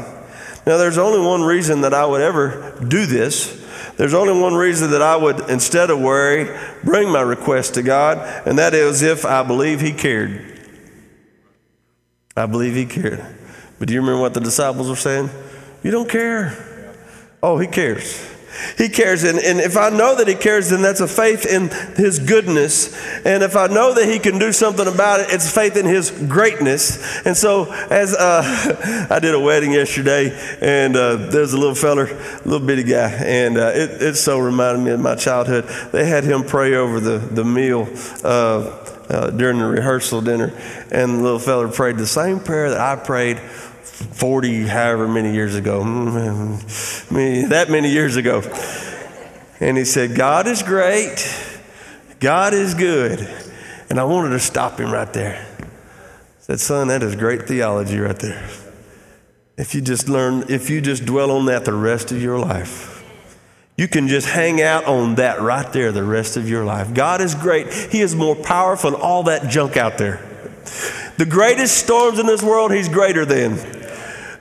Now, 0.66 0.78
there's 0.78 0.98
only 0.98 1.26
one 1.26 1.42
reason 1.42 1.82
that 1.82 1.94
I 1.94 2.06
would 2.06 2.22
ever 2.22 2.78
do 2.88 3.06
this. 3.06 3.62
There's 3.98 4.14
only 4.14 4.40
one 4.40 4.56
reason 4.56 4.92
that 4.92 5.02
I 5.02 5.16
would, 5.16 5.50
instead 5.50 5.90
of 5.90 6.00
worry, 6.00 6.58
bring 6.84 7.12
my 7.12 7.22
request 7.22 7.74
to 7.76 7.84
God, 7.84 8.18
and 8.48 8.58
that 8.58 8.74
is 8.74 9.02
if 9.02 9.26
I 9.26 9.44
believe 9.44 9.82
He 9.82 9.92
cared. 9.92 10.62
I 12.36 12.46
believe 12.46 12.76
He 12.76 12.86
cared. 12.86 13.24
But 13.78 13.88
do 13.88 13.94
you 13.94 14.00
remember 14.02 14.22
what 14.22 14.34
the 14.34 14.40
disciples 14.40 14.90
were 14.90 14.96
saying? 14.96 15.30
You 15.84 15.92
don't 15.92 16.10
care. 16.10 16.58
Oh, 17.42 17.58
He 17.60 17.68
cares. 17.68 18.30
He 18.78 18.90
cares. 18.90 19.24
And, 19.24 19.40
and 19.40 19.60
if 19.60 19.78
I 19.78 19.90
know 19.90 20.16
that 20.16 20.28
He 20.28 20.36
cares, 20.36 20.70
then 20.70 20.82
that's 20.82 21.00
a 21.00 21.08
faith 21.08 21.46
in 21.46 21.70
His 21.96 22.20
goodness. 22.20 22.94
And 23.26 23.44
if 23.44 23.56
I 23.56 23.68
know 23.68 23.94
that 23.94 24.08
He 24.08 24.20
can 24.20 24.40
do 24.40 24.52
something 24.52 24.88
about 24.88 25.22
it, 25.22 25.28
it's 25.30 25.54
faith 25.54 25.78
in 25.78 25.86
His 25.86 26.12
greatness. 26.12 27.26
And 27.26 27.36
so, 27.36 27.72
as 27.72 28.14
uh, 28.14 29.08
I 29.10 29.20
did 29.20 29.36
a 29.36 29.40
wedding 29.40 29.72
yesterday, 29.72 30.38
and 30.62 30.96
uh, 30.96 31.16
there's 31.16 31.54
a 31.54 31.58
little 31.58 31.76
feller, 31.76 32.08
little 32.46 32.66
bitty 32.66 32.84
guy, 32.84 33.10
and 33.10 33.58
uh, 33.58 33.72
it, 33.74 34.02
it 34.02 34.16
so 34.16 34.40
reminded 34.40 34.84
me 34.84 34.92
of 34.92 35.00
my 35.00 35.16
childhood. 35.16 35.66
They 35.92 36.06
had 36.06 36.24
him 36.24 36.44
pray 36.44 36.76
over 36.76 37.00
the, 37.00 37.18
the 37.18 37.44
meal. 37.44 37.88
Uh, 38.24 38.80
uh, 39.10 39.30
during 39.30 39.60
the 39.60 39.66
rehearsal 39.66 40.22
dinner, 40.22 40.54
and 40.90 41.20
the 41.20 41.22
little 41.22 41.38
fella 41.38 41.68
prayed 41.70 41.98
the 41.98 42.08
same 42.08 42.40
prayer 42.40 42.70
that 42.70 42.80
I 42.80 42.96
prayed 42.96 43.38
40, 44.04 44.68
however 44.68 45.08
many 45.08 45.34
years 45.34 45.56
ago, 45.56 45.82
mm, 45.84 47.50
that 47.50 47.70
many 47.70 47.90
years 47.90 48.16
ago. 48.16 48.42
And 49.60 49.78
he 49.78 49.86
said, 49.86 50.16
God 50.16 50.48
is 50.48 50.62
great, 50.64 51.26
God 52.20 52.54
is 52.54 52.74
good. 52.74 53.20
And 53.90 54.00
I 54.00 54.04
wanted 54.06 54.30
to 54.30 54.40
stop 54.40 54.80
him 54.80 54.92
right 54.92 55.12
there. 55.14 55.46
I 55.60 55.66
said, 56.40 56.60
son, 56.60 56.88
that 56.88 57.04
is 57.04 57.16
great 57.16 57.48
theology 57.48 58.00
right 58.00 58.18
there. 58.18 58.50
If 59.58 59.76
you 59.76 59.82
just 59.82 60.10
learn, 60.10 60.46
if 60.50 60.70
you 60.70 60.82
just 60.82 61.06
dwell 61.06 61.32
on 61.32 61.46
that 61.46 61.64
the 61.66 61.74
rest 61.74 62.12
of 62.12 62.22
your 62.22 62.40
life, 62.40 63.04
you 63.78 63.88
can 63.88 64.08
just 64.08 64.28
hang 64.28 64.62
out 64.62 64.86
on 64.86 65.16
that 65.16 65.42
right 65.42 65.72
there 65.74 65.92
the 65.92 66.04
rest 66.04 66.38
of 66.38 66.50
your 66.50 66.64
life. 66.64 66.94
God 66.94 67.22
is 67.22 67.34
great. 67.36 67.72
He 67.74 68.02
is 68.02 68.16
more 68.16 68.36
powerful 68.36 68.92
than 68.92 69.02
all 69.02 69.24
that 69.24 69.50
junk 69.50 69.78
out 69.78 69.98
there. 69.98 70.18
The 71.18 71.26
greatest 71.26 71.78
storms 71.78 72.20
in 72.20 72.26
this 72.26 72.42
world, 72.42 72.72
He's 72.72 72.90
greater 72.90 73.26
than. 73.26 73.83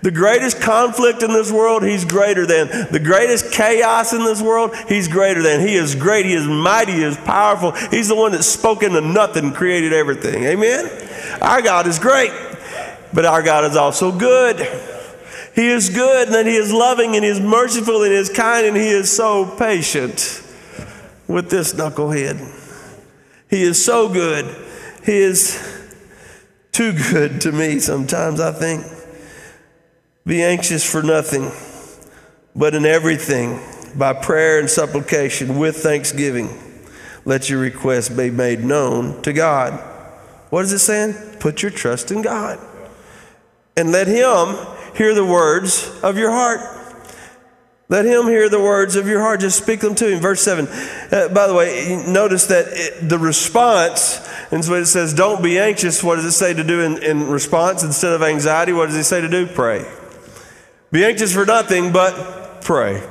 The 0.02 0.10
greatest 0.10 0.60
conflict 0.60 1.22
in 1.22 1.32
this 1.32 1.52
world, 1.52 1.84
He's 1.84 2.04
greater 2.04 2.44
than. 2.44 2.68
The 2.90 3.00
greatest 3.00 3.52
chaos 3.52 4.12
in 4.12 4.24
this 4.24 4.42
world, 4.42 4.74
He's 4.88 5.06
greater 5.06 5.42
than. 5.42 5.60
He 5.60 5.74
is 5.74 5.94
great. 5.94 6.26
He 6.26 6.34
is 6.34 6.46
mighty. 6.46 6.92
He 6.92 7.04
is 7.04 7.16
powerful. 7.18 7.70
He's 7.70 8.08
the 8.08 8.16
one 8.16 8.32
that 8.32 8.42
spoke 8.42 8.82
into 8.82 9.00
nothing, 9.00 9.52
created 9.52 9.92
everything. 9.92 10.42
Amen? 10.44 10.90
Our 11.40 11.62
God 11.62 11.86
is 11.86 12.00
great, 12.00 12.32
but 13.12 13.24
our 13.24 13.42
God 13.42 13.64
is 13.64 13.76
also 13.76 14.10
good. 14.10 14.58
He 15.54 15.68
is 15.68 15.88
good, 15.90 16.26
and 16.26 16.34
then 16.34 16.46
He 16.46 16.56
is 16.56 16.72
loving, 16.72 17.14
and 17.14 17.24
He 17.24 17.30
is 17.30 17.38
merciful, 17.38 18.02
and 18.02 18.10
He 18.10 18.18
is 18.18 18.28
kind, 18.28 18.66
and 18.66 18.76
He 18.76 18.88
is 18.88 19.14
so 19.14 19.46
patient 19.56 20.42
with 21.28 21.48
this 21.48 21.74
knucklehead. 21.74 22.58
He 23.48 23.62
is 23.62 23.84
so 23.84 24.08
good. 24.08 24.46
He 25.04 25.18
is 25.18 25.60
too 26.72 26.92
good 26.92 27.40
to 27.42 27.52
me 27.52 27.78
sometimes, 27.78 28.40
I 28.40 28.50
think. 28.50 28.84
Be 30.24 30.42
anxious 30.42 30.88
for 30.88 31.02
nothing, 31.02 31.50
but 32.54 32.74
in 32.74 32.84
everything, 32.84 33.60
by 33.96 34.12
prayer 34.12 34.60
and 34.60 34.70
supplication, 34.70 35.58
with 35.58 35.76
thanksgiving, 35.78 36.48
let 37.24 37.50
your 37.50 37.60
requests 37.60 38.08
be 38.08 38.30
made 38.30 38.60
known 38.60 39.20
to 39.22 39.32
God. 39.32 39.72
What 40.50 40.64
is 40.64 40.72
it 40.72 40.78
saying? 40.78 41.14
Put 41.40 41.62
your 41.62 41.70
trust 41.70 42.10
in 42.10 42.22
God. 42.22 42.58
And 43.76 43.90
let 43.90 44.06
Him 44.06 44.56
hear 44.94 45.14
the 45.14 45.24
words 45.24 45.90
of 46.02 46.16
your 46.16 46.30
heart. 46.30 46.60
Let 47.88 48.06
him 48.06 48.24
hear 48.24 48.48
the 48.48 48.58
words 48.58 48.96
of 48.96 49.06
your 49.06 49.20
heart. 49.20 49.40
Just 49.40 49.62
speak 49.62 49.80
them 49.80 49.94
to 49.96 50.10
him. 50.10 50.18
Verse 50.18 50.40
7. 50.40 50.66
Uh, 50.66 51.28
by 51.28 51.46
the 51.46 51.52
way, 51.52 52.02
notice 52.08 52.46
that 52.46 52.64
it, 52.68 53.06
the 53.06 53.18
response, 53.18 54.26
and 54.50 54.64
so 54.64 54.72
it 54.72 54.86
says, 54.86 55.12
don't 55.12 55.42
be 55.42 55.58
anxious. 55.58 56.02
What 56.02 56.16
does 56.16 56.24
it 56.24 56.32
say 56.32 56.54
to 56.54 56.64
do 56.64 56.80
in, 56.80 57.02
in 57.02 57.28
response 57.28 57.82
instead 57.82 58.14
of 58.14 58.22
anxiety? 58.22 58.72
What 58.72 58.86
does 58.86 58.96
he 58.96 59.02
say 59.02 59.20
to 59.20 59.28
do? 59.28 59.46
Pray. 59.46 59.84
Be 60.92 61.06
anxious 61.06 61.32
for 61.32 61.46
nothing 61.46 61.90
but 61.90 62.60
pray. 62.60 63.02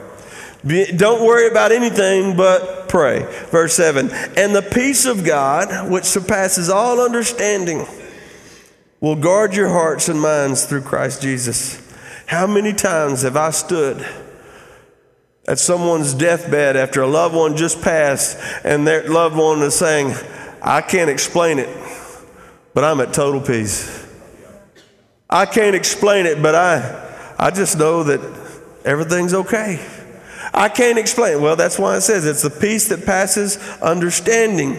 Be, 0.66 0.92
don't 0.92 1.26
worry 1.26 1.48
about 1.48 1.72
anything 1.72 2.38
but 2.38 2.88
pray. 2.88 3.26
Verse 3.50 3.74
7 3.74 4.12
And 4.38 4.56
the 4.56 4.62
peace 4.62 5.06
of 5.06 5.26
God, 5.26 5.90
which 5.90 6.04
surpasses 6.04 6.70
all 6.70 7.02
understanding, 7.02 7.88
will 9.00 9.16
guard 9.16 9.56
your 9.56 9.70
hearts 9.70 10.10
and 10.10 10.22
minds 10.22 10.66
through 10.66 10.84
Christ 10.84 11.24
Jesus. 11.24 11.82
How 12.28 12.46
many 12.46 12.72
times 12.72 13.24
have 13.24 13.36
I 13.36 13.50
stood 13.50 14.06
at 15.48 15.58
someone's 15.58 16.14
deathbed 16.14 16.78
after 16.78 17.02
a 17.02 17.08
loved 17.08 17.34
one 17.34 17.58
just 17.58 17.82
passed 17.82 18.38
and 18.64 18.86
their 18.86 19.10
loved 19.10 19.36
one 19.36 19.64
is 19.64 19.74
saying, 19.74 20.14
I 20.62 20.82
can't 20.82 21.10
explain 21.10 21.58
it, 21.58 21.70
but 22.76 22.84
I'm 22.84 23.02
at 23.02 23.12
total 23.12 23.42
peace. 23.42 24.08
I 25.28 25.48
can't 25.48 25.76
explain 25.76 26.28
it, 26.28 26.44
but 26.44 26.54
I 26.54 27.11
I 27.42 27.50
just 27.50 27.76
know 27.76 28.04
that 28.04 28.22
everything's 28.86 29.34
okay. 29.34 29.84
I 30.54 30.70
can't 30.70 31.00
explain. 31.00 31.42
Well, 31.42 31.56
that's 31.56 31.80
why 31.80 31.96
it 31.98 32.02
says 32.02 32.26
it's 32.26 32.44
the 32.44 32.52
peace 32.52 32.90
that 32.90 33.04
passes 33.04 33.58
understanding. 33.82 34.74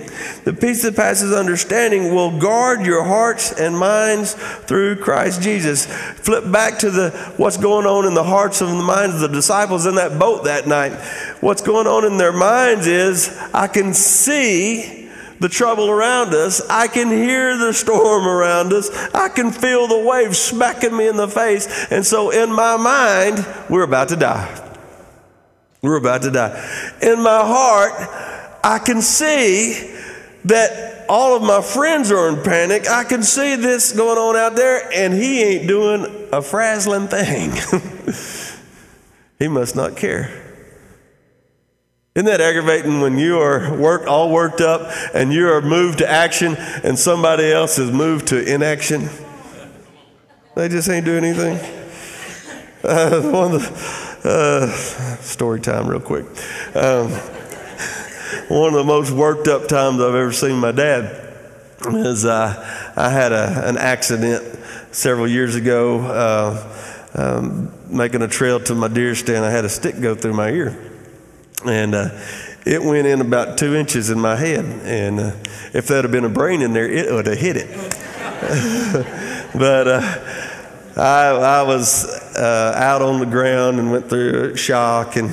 The 0.44 0.52
peace 0.52 0.82
that 0.82 0.94
passes 0.94 1.32
understanding 1.32 2.14
will 2.14 2.38
guard 2.38 2.86
your 2.86 3.02
hearts 3.02 3.50
and 3.58 3.76
minds 3.76 4.34
through 4.34 4.96
Christ 4.96 5.42
Jesus. 5.42 5.86
Flip 5.86 6.52
back 6.52 6.78
to 6.80 6.90
the 6.90 7.10
what's 7.36 7.56
going 7.56 7.86
on 7.86 8.06
in 8.06 8.14
the 8.14 8.22
hearts 8.22 8.60
and 8.60 8.78
the 8.78 8.84
minds 8.84 9.16
of 9.16 9.22
the 9.22 9.28
disciples 9.28 9.84
in 9.84 9.96
that 9.96 10.18
boat 10.18 10.44
that 10.44 10.68
night. 10.68 10.92
What's 11.40 11.62
going 11.62 11.88
on 11.88 12.04
in 12.04 12.16
their 12.16 12.32
minds 12.32 12.86
is 12.86 13.36
I 13.52 13.66
can 13.66 13.92
see 13.92 15.01
the 15.42 15.48
trouble 15.48 15.90
around 15.90 16.32
us. 16.32 16.62
I 16.70 16.88
can 16.88 17.08
hear 17.08 17.58
the 17.58 17.74
storm 17.74 18.26
around 18.26 18.72
us. 18.72 18.90
I 19.12 19.28
can 19.28 19.50
feel 19.50 19.88
the 19.88 19.98
waves 19.98 20.38
smacking 20.38 20.96
me 20.96 21.08
in 21.08 21.16
the 21.16 21.28
face. 21.28 21.86
And 21.90 22.06
so, 22.06 22.30
in 22.30 22.50
my 22.52 22.76
mind, 22.76 23.44
we're 23.68 23.82
about 23.82 24.08
to 24.08 24.16
die. 24.16 24.70
We're 25.82 25.96
about 25.96 26.22
to 26.22 26.30
die. 26.30 26.52
In 27.02 27.22
my 27.22 27.40
heart, 27.44 27.92
I 28.64 28.78
can 28.78 29.02
see 29.02 29.92
that 30.44 31.06
all 31.08 31.36
of 31.36 31.42
my 31.42 31.60
friends 31.60 32.10
are 32.12 32.28
in 32.28 32.42
panic. 32.42 32.88
I 32.88 33.04
can 33.04 33.22
see 33.22 33.56
this 33.56 33.92
going 33.92 34.18
on 34.18 34.36
out 34.36 34.56
there, 34.56 34.88
and 34.92 35.12
he 35.12 35.42
ain't 35.42 35.68
doing 35.68 36.28
a 36.32 36.40
frazzling 36.40 37.08
thing. 37.08 37.50
he 39.38 39.48
must 39.48 39.74
not 39.74 39.96
care. 39.96 40.41
Isn't 42.14 42.26
that 42.26 42.42
aggravating 42.42 43.00
when 43.00 43.16
you 43.16 43.38
are 43.38 43.74
work, 43.74 44.06
all 44.06 44.30
worked 44.30 44.60
up 44.60 44.92
and 45.14 45.32
you 45.32 45.48
are 45.48 45.62
moved 45.62 45.98
to 45.98 46.08
action 46.08 46.56
and 46.84 46.98
somebody 46.98 47.50
else 47.50 47.78
is 47.78 47.90
moved 47.90 48.26
to 48.28 48.44
inaction? 48.44 49.08
They 50.54 50.68
just 50.68 50.90
ain't 50.90 51.06
doing 51.06 51.24
anything. 51.24 51.56
Uh, 52.84 53.22
one 53.32 53.54
of 53.54 53.62
the 54.22 54.28
uh, 54.28 54.66
story 55.22 55.58
time, 55.58 55.88
real 55.88 56.00
quick. 56.00 56.26
Um, 56.76 57.08
one 58.48 58.68
of 58.68 58.74
the 58.74 58.84
most 58.84 59.10
worked 59.10 59.48
up 59.48 59.66
times 59.66 59.98
I've 59.98 60.14
ever 60.14 60.32
seen 60.32 60.58
my 60.58 60.72
dad 60.72 61.34
is 61.88 62.26
uh, 62.26 62.92
I 62.94 63.08
had 63.08 63.32
a, 63.32 63.66
an 63.66 63.78
accident 63.78 64.58
several 64.90 65.26
years 65.26 65.54
ago 65.54 66.00
uh, 66.00 67.08
um, 67.14 67.72
making 67.88 68.20
a 68.20 68.28
trail 68.28 68.60
to 68.64 68.74
my 68.74 68.88
deer 68.88 69.14
stand. 69.14 69.46
I 69.46 69.50
had 69.50 69.64
a 69.64 69.70
stick 69.70 69.98
go 69.98 70.14
through 70.14 70.34
my 70.34 70.50
ear 70.50 70.91
and 71.64 71.94
uh, 71.94 72.10
it 72.64 72.82
went 72.82 73.06
in 73.06 73.20
about 73.20 73.58
two 73.58 73.74
inches 73.74 74.10
in 74.10 74.20
my 74.20 74.36
head. 74.36 74.64
And 74.84 75.20
uh, 75.20 75.32
if 75.72 75.86
there 75.86 76.02
had 76.02 76.10
been 76.10 76.24
a 76.24 76.28
brain 76.28 76.62
in 76.62 76.72
there, 76.72 76.88
it 76.88 77.12
would 77.12 77.26
have 77.26 77.38
hit 77.38 77.56
it. 77.56 77.68
but 79.54 79.88
uh, 79.88 80.00
I, 80.96 81.28
I, 81.30 81.62
was 81.62 82.04
uh, 82.36 82.74
out 82.76 83.02
on 83.02 83.20
the 83.20 83.26
ground 83.26 83.78
and 83.78 83.90
went 83.90 84.08
through 84.08 84.56
shock 84.56 85.16
and 85.16 85.30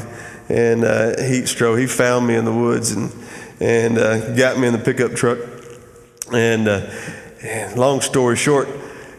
and 0.48 0.84
uh, 0.84 1.22
heat 1.22 1.48
stroke. 1.48 1.78
He 1.80 1.86
found 1.86 2.26
me 2.26 2.36
in 2.36 2.46
the 2.46 2.54
woods 2.54 2.92
and 2.92 3.12
and 3.60 3.98
uh, 3.98 4.36
got 4.36 4.58
me 4.58 4.68
in 4.68 4.74
the 4.74 4.80
pickup 4.80 5.14
truck. 5.14 5.40
And, 6.32 6.68
and 6.68 7.78
long 7.78 8.02
story 8.02 8.36
short, 8.36 8.70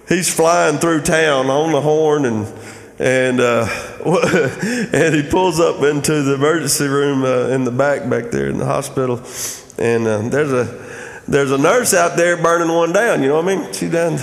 he's 0.09 0.33
flying 0.33 0.79
through 0.79 1.03
town 1.03 1.46
on 1.51 1.73
the 1.73 1.81
horn 1.81 2.25
and 2.25 2.46
and 3.01 3.41
uh, 3.41 3.67
and 4.93 5.15
he 5.15 5.23
pulls 5.23 5.59
up 5.59 5.83
into 5.83 6.23
the 6.23 6.35
emergency 6.35 6.87
room 6.87 7.25
uh, 7.25 7.49
in 7.49 7.65
the 7.65 7.71
back 7.71 8.09
back 8.11 8.31
there 8.31 8.49
in 8.49 8.59
the 8.59 8.67
hospital, 8.67 9.23
and 9.79 10.07
uh, 10.07 10.21
there's 10.29 10.53
a 10.53 11.23
there's 11.27 11.51
a 11.51 11.57
nurse 11.57 11.95
out 11.95 12.19
there 12.19 12.37
burning 12.37 12.69
one 12.69 12.93
down. 12.93 13.23
You 13.23 13.29
know 13.29 13.43
what 13.43 13.49
I 13.49 13.57
mean? 13.57 13.73
She 13.73 13.89
done. 13.89 14.19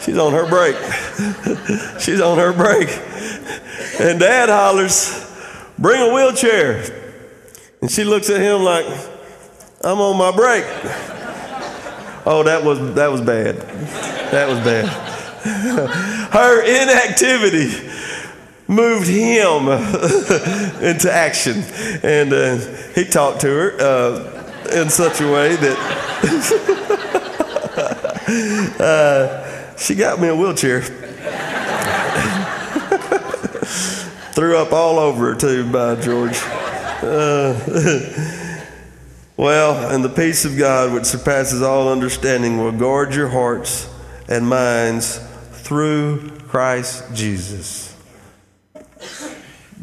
She's 0.00 0.16
on 0.16 0.32
her 0.32 0.48
break. 0.48 0.76
she's 2.00 2.22
on 2.22 2.38
her 2.38 2.54
break, 2.54 2.88
and 4.00 4.18
Dad 4.18 4.48
hollers, 4.48 5.30
"Bring 5.78 6.00
a 6.00 6.14
wheelchair!" 6.14 6.84
And 7.82 7.90
she 7.90 8.02
looks 8.02 8.30
at 8.30 8.40
him 8.40 8.62
like, 8.62 8.86
"I'm 9.84 10.00
on 10.00 10.16
my 10.16 10.34
break." 10.34 10.64
Oh, 12.24 12.42
that 12.44 12.64
was 12.64 12.94
that 12.94 13.08
was 13.08 13.20
bad. 13.20 13.56
That 14.30 14.48
was 14.48 14.58
bad. 14.60 14.88
her 16.32 16.62
inactivity 16.62 17.91
moved 18.68 19.08
him 19.08 19.68
into 20.82 21.10
action. 21.12 21.62
And 22.02 22.32
uh, 22.32 22.56
he 22.94 23.04
talked 23.04 23.40
to 23.42 23.48
her 23.48 23.80
uh, 23.80 24.80
in 24.80 24.88
such 24.88 25.20
a 25.20 25.30
way 25.30 25.56
that 25.56 25.78
uh, 28.80 29.76
she 29.76 29.94
got 29.94 30.20
me 30.20 30.28
a 30.28 30.36
wheelchair. 30.36 30.82
Threw 34.32 34.56
up 34.56 34.72
all 34.72 34.98
over 34.98 35.34
her, 35.34 35.38
too, 35.38 35.70
by 35.70 35.94
George. 35.96 36.38
Uh, 37.02 37.58
well, 39.36 39.92
and 39.92 40.04
the 40.04 40.08
peace 40.08 40.44
of 40.44 40.56
God, 40.56 40.92
which 40.92 41.04
surpasses 41.04 41.62
all 41.62 41.90
understanding, 41.90 42.58
will 42.58 42.72
guard 42.72 43.14
your 43.14 43.28
hearts 43.28 43.88
and 44.28 44.46
minds 44.46 45.18
through 45.52 46.30
Christ 46.48 47.04
Jesus. 47.14 47.91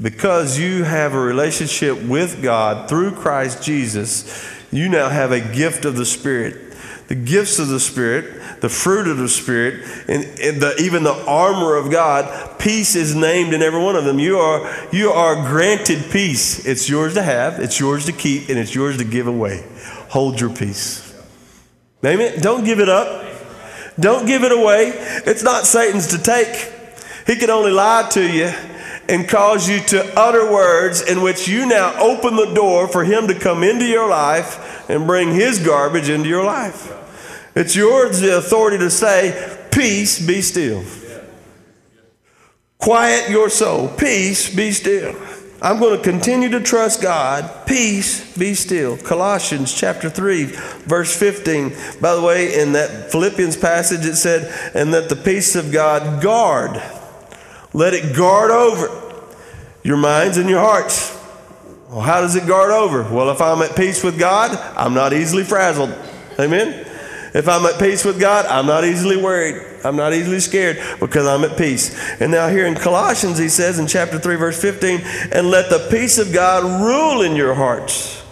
Because 0.01 0.57
you 0.57 0.83
have 0.83 1.13
a 1.13 1.19
relationship 1.19 2.01
with 2.03 2.41
God 2.41 2.87
through 2.87 3.11
Christ 3.11 3.61
Jesus, 3.61 4.49
you 4.71 4.87
now 4.87 5.09
have 5.09 5.31
a 5.31 5.41
gift 5.41 5.83
of 5.83 5.97
the 5.97 6.05
Spirit. 6.05 6.67
The 7.07 7.15
gifts 7.15 7.59
of 7.59 7.67
the 7.69 7.79
Spirit, 7.79 8.61
the 8.61 8.69
fruit 8.69 9.07
of 9.07 9.17
the 9.17 9.27
Spirit, 9.27 9.83
and, 10.07 10.23
and 10.39 10.61
the, 10.61 10.75
even 10.79 11.03
the 11.03 11.25
armor 11.25 11.75
of 11.75 11.91
God, 11.91 12.59
peace 12.59 12.95
is 12.95 13.15
named 13.15 13.53
in 13.53 13.61
every 13.61 13.81
one 13.81 13.95
of 13.95 14.05
them. 14.05 14.19
You 14.19 14.37
are, 14.37 14.87
you 14.91 15.09
are 15.09 15.35
granted 15.47 16.11
peace. 16.11 16.65
It's 16.65 16.87
yours 16.87 17.15
to 17.15 17.23
have, 17.23 17.59
it's 17.59 17.79
yours 17.79 18.05
to 18.05 18.13
keep, 18.13 18.47
and 18.47 18.59
it's 18.59 18.75
yours 18.75 18.97
to 18.97 19.03
give 19.03 19.27
away. 19.27 19.65
Hold 20.09 20.39
your 20.39 20.51
peace. 20.51 21.05
Amen. 22.05 22.39
Don't 22.39 22.63
give 22.63 22.79
it 22.79 22.89
up. 22.89 23.25
Don't 23.99 24.25
give 24.25 24.43
it 24.43 24.51
away. 24.51 24.93
It's 25.25 25.43
not 25.43 25.65
Satan's 25.65 26.07
to 26.07 26.17
take. 26.19 26.71
He 27.27 27.35
can 27.35 27.49
only 27.49 27.71
lie 27.71 28.07
to 28.11 28.23
you 28.25 28.53
and 29.07 29.27
cause 29.27 29.67
you 29.67 29.79
to 29.79 30.19
utter 30.19 30.51
words 30.51 31.01
in 31.01 31.21
which 31.21 31.47
you 31.47 31.65
now 31.65 31.99
open 31.99 32.35
the 32.35 32.53
door 32.53 32.87
for 32.87 33.03
Him 33.03 33.27
to 33.27 33.37
come 33.37 33.63
into 33.63 33.85
your 33.85 34.07
life 34.07 34.89
and 34.89 35.07
bring 35.07 35.33
His 35.33 35.59
garbage 35.59 36.09
into 36.09 36.29
your 36.29 36.43
life. 36.43 36.95
It's 37.55 37.75
yours 37.75 38.19
the 38.19 38.37
authority 38.37 38.77
to 38.77 38.89
say, 38.89 39.57
Peace, 39.71 40.25
be 40.25 40.41
still. 40.41 40.83
Quiet 42.77 43.29
your 43.29 43.49
soul. 43.49 43.89
Peace, 43.89 44.53
be 44.53 44.71
still. 44.71 45.15
I'm 45.61 45.79
going 45.79 45.97
to 45.97 46.03
continue 46.03 46.49
to 46.49 46.61
trust 46.61 47.01
God. 47.01 47.67
Peace, 47.67 48.37
be 48.37 48.53
still. 48.53 48.97
Colossians 48.97 49.73
chapter 49.73 50.09
3, 50.09 50.45
verse 50.45 51.17
15. 51.17 51.75
By 51.99 52.15
the 52.15 52.21
way, 52.21 52.61
in 52.61 52.71
that 52.73 53.11
Philippians 53.11 53.57
passage, 53.57 54.05
it 54.05 54.15
said, 54.15 54.53
and 54.73 54.93
that 54.93 55.09
the 55.09 55.17
peace 55.17 55.55
of 55.55 55.73
God 55.73 56.21
guard 56.21 56.81
let 57.73 57.93
it 57.93 58.15
guard 58.15 58.51
over 58.51 58.87
your 59.83 59.97
minds 59.97 60.37
and 60.37 60.49
your 60.49 60.59
hearts. 60.59 61.15
Well, 61.89 62.01
how 62.01 62.21
does 62.21 62.35
it 62.35 62.47
guard 62.47 62.71
over? 62.71 63.03
Well, 63.03 63.29
if 63.31 63.41
I'm 63.41 63.61
at 63.61 63.75
peace 63.75 64.03
with 64.03 64.19
God, 64.19 64.51
I'm 64.77 64.93
not 64.93 65.13
easily 65.13 65.43
frazzled. 65.43 65.93
Amen? 66.39 66.85
If 67.33 67.47
I'm 67.47 67.65
at 67.65 67.79
peace 67.79 68.03
with 68.03 68.19
God, 68.19 68.45
I'm 68.45 68.65
not 68.65 68.83
easily 68.85 69.17
worried. 69.17 69.61
I'm 69.83 69.95
not 69.95 70.13
easily 70.13 70.39
scared 70.39 70.79
because 70.99 71.27
I'm 71.27 71.43
at 71.43 71.57
peace. 71.57 71.95
And 72.19 72.31
now, 72.31 72.49
here 72.49 72.65
in 72.65 72.75
Colossians, 72.75 73.37
he 73.37 73.49
says 73.49 73.77
in 73.77 73.87
chapter 73.87 74.17
3, 74.19 74.35
verse 74.35 74.59
15, 74.59 75.01
and 75.31 75.49
let 75.49 75.69
the 75.69 75.87
peace 75.91 76.17
of 76.17 76.33
God 76.33 76.63
rule 76.81 77.21
in 77.21 77.35
your 77.35 77.53
hearts, 77.53 78.23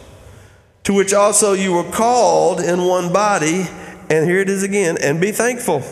to 0.84 0.94
which 0.94 1.14
also 1.14 1.54
you 1.54 1.74
were 1.74 1.90
called 1.92 2.60
in 2.60 2.86
one 2.86 3.14
body. 3.14 3.68
And 4.10 4.28
here 4.28 4.40
it 4.40 4.50
is 4.50 4.64
again, 4.64 4.98
and 5.02 5.22
be 5.22 5.32
thankful. 5.32 5.84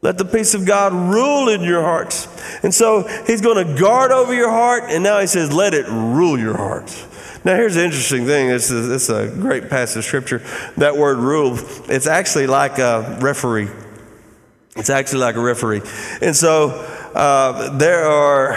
Let 0.00 0.16
the 0.16 0.24
peace 0.24 0.54
of 0.54 0.64
God 0.64 0.92
rule 0.92 1.48
in 1.48 1.62
your 1.62 1.82
hearts. 1.82 2.28
And 2.62 2.72
so 2.72 3.02
he's 3.26 3.40
going 3.40 3.66
to 3.66 3.80
guard 3.80 4.12
over 4.12 4.32
your 4.32 4.50
heart, 4.50 4.84
and 4.88 5.02
now 5.02 5.18
he 5.18 5.26
says, 5.26 5.52
let 5.52 5.74
it 5.74 5.86
rule 5.88 6.38
your 6.38 6.56
heart. 6.56 7.06
Now, 7.44 7.56
here's 7.56 7.74
the 7.74 7.84
interesting 7.84 8.26
thing. 8.26 8.48
This 8.48 8.70
is, 8.70 8.88
this 8.88 9.08
is 9.08 9.10
a 9.10 9.28
great 9.40 9.68
passage 9.68 9.98
of 9.98 10.04
scripture. 10.04 10.42
That 10.76 10.96
word 10.96 11.18
rule, 11.18 11.56
it's 11.88 12.06
actually 12.06 12.46
like 12.46 12.78
a 12.78 13.18
referee. 13.20 13.68
It's 14.76 14.90
actually 14.90 15.20
like 15.20 15.36
a 15.36 15.40
referee. 15.40 15.82
And 16.20 16.36
so 16.36 16.70
uh, 17.14 17.76
there 17.78 18.04
are 18.04 18.56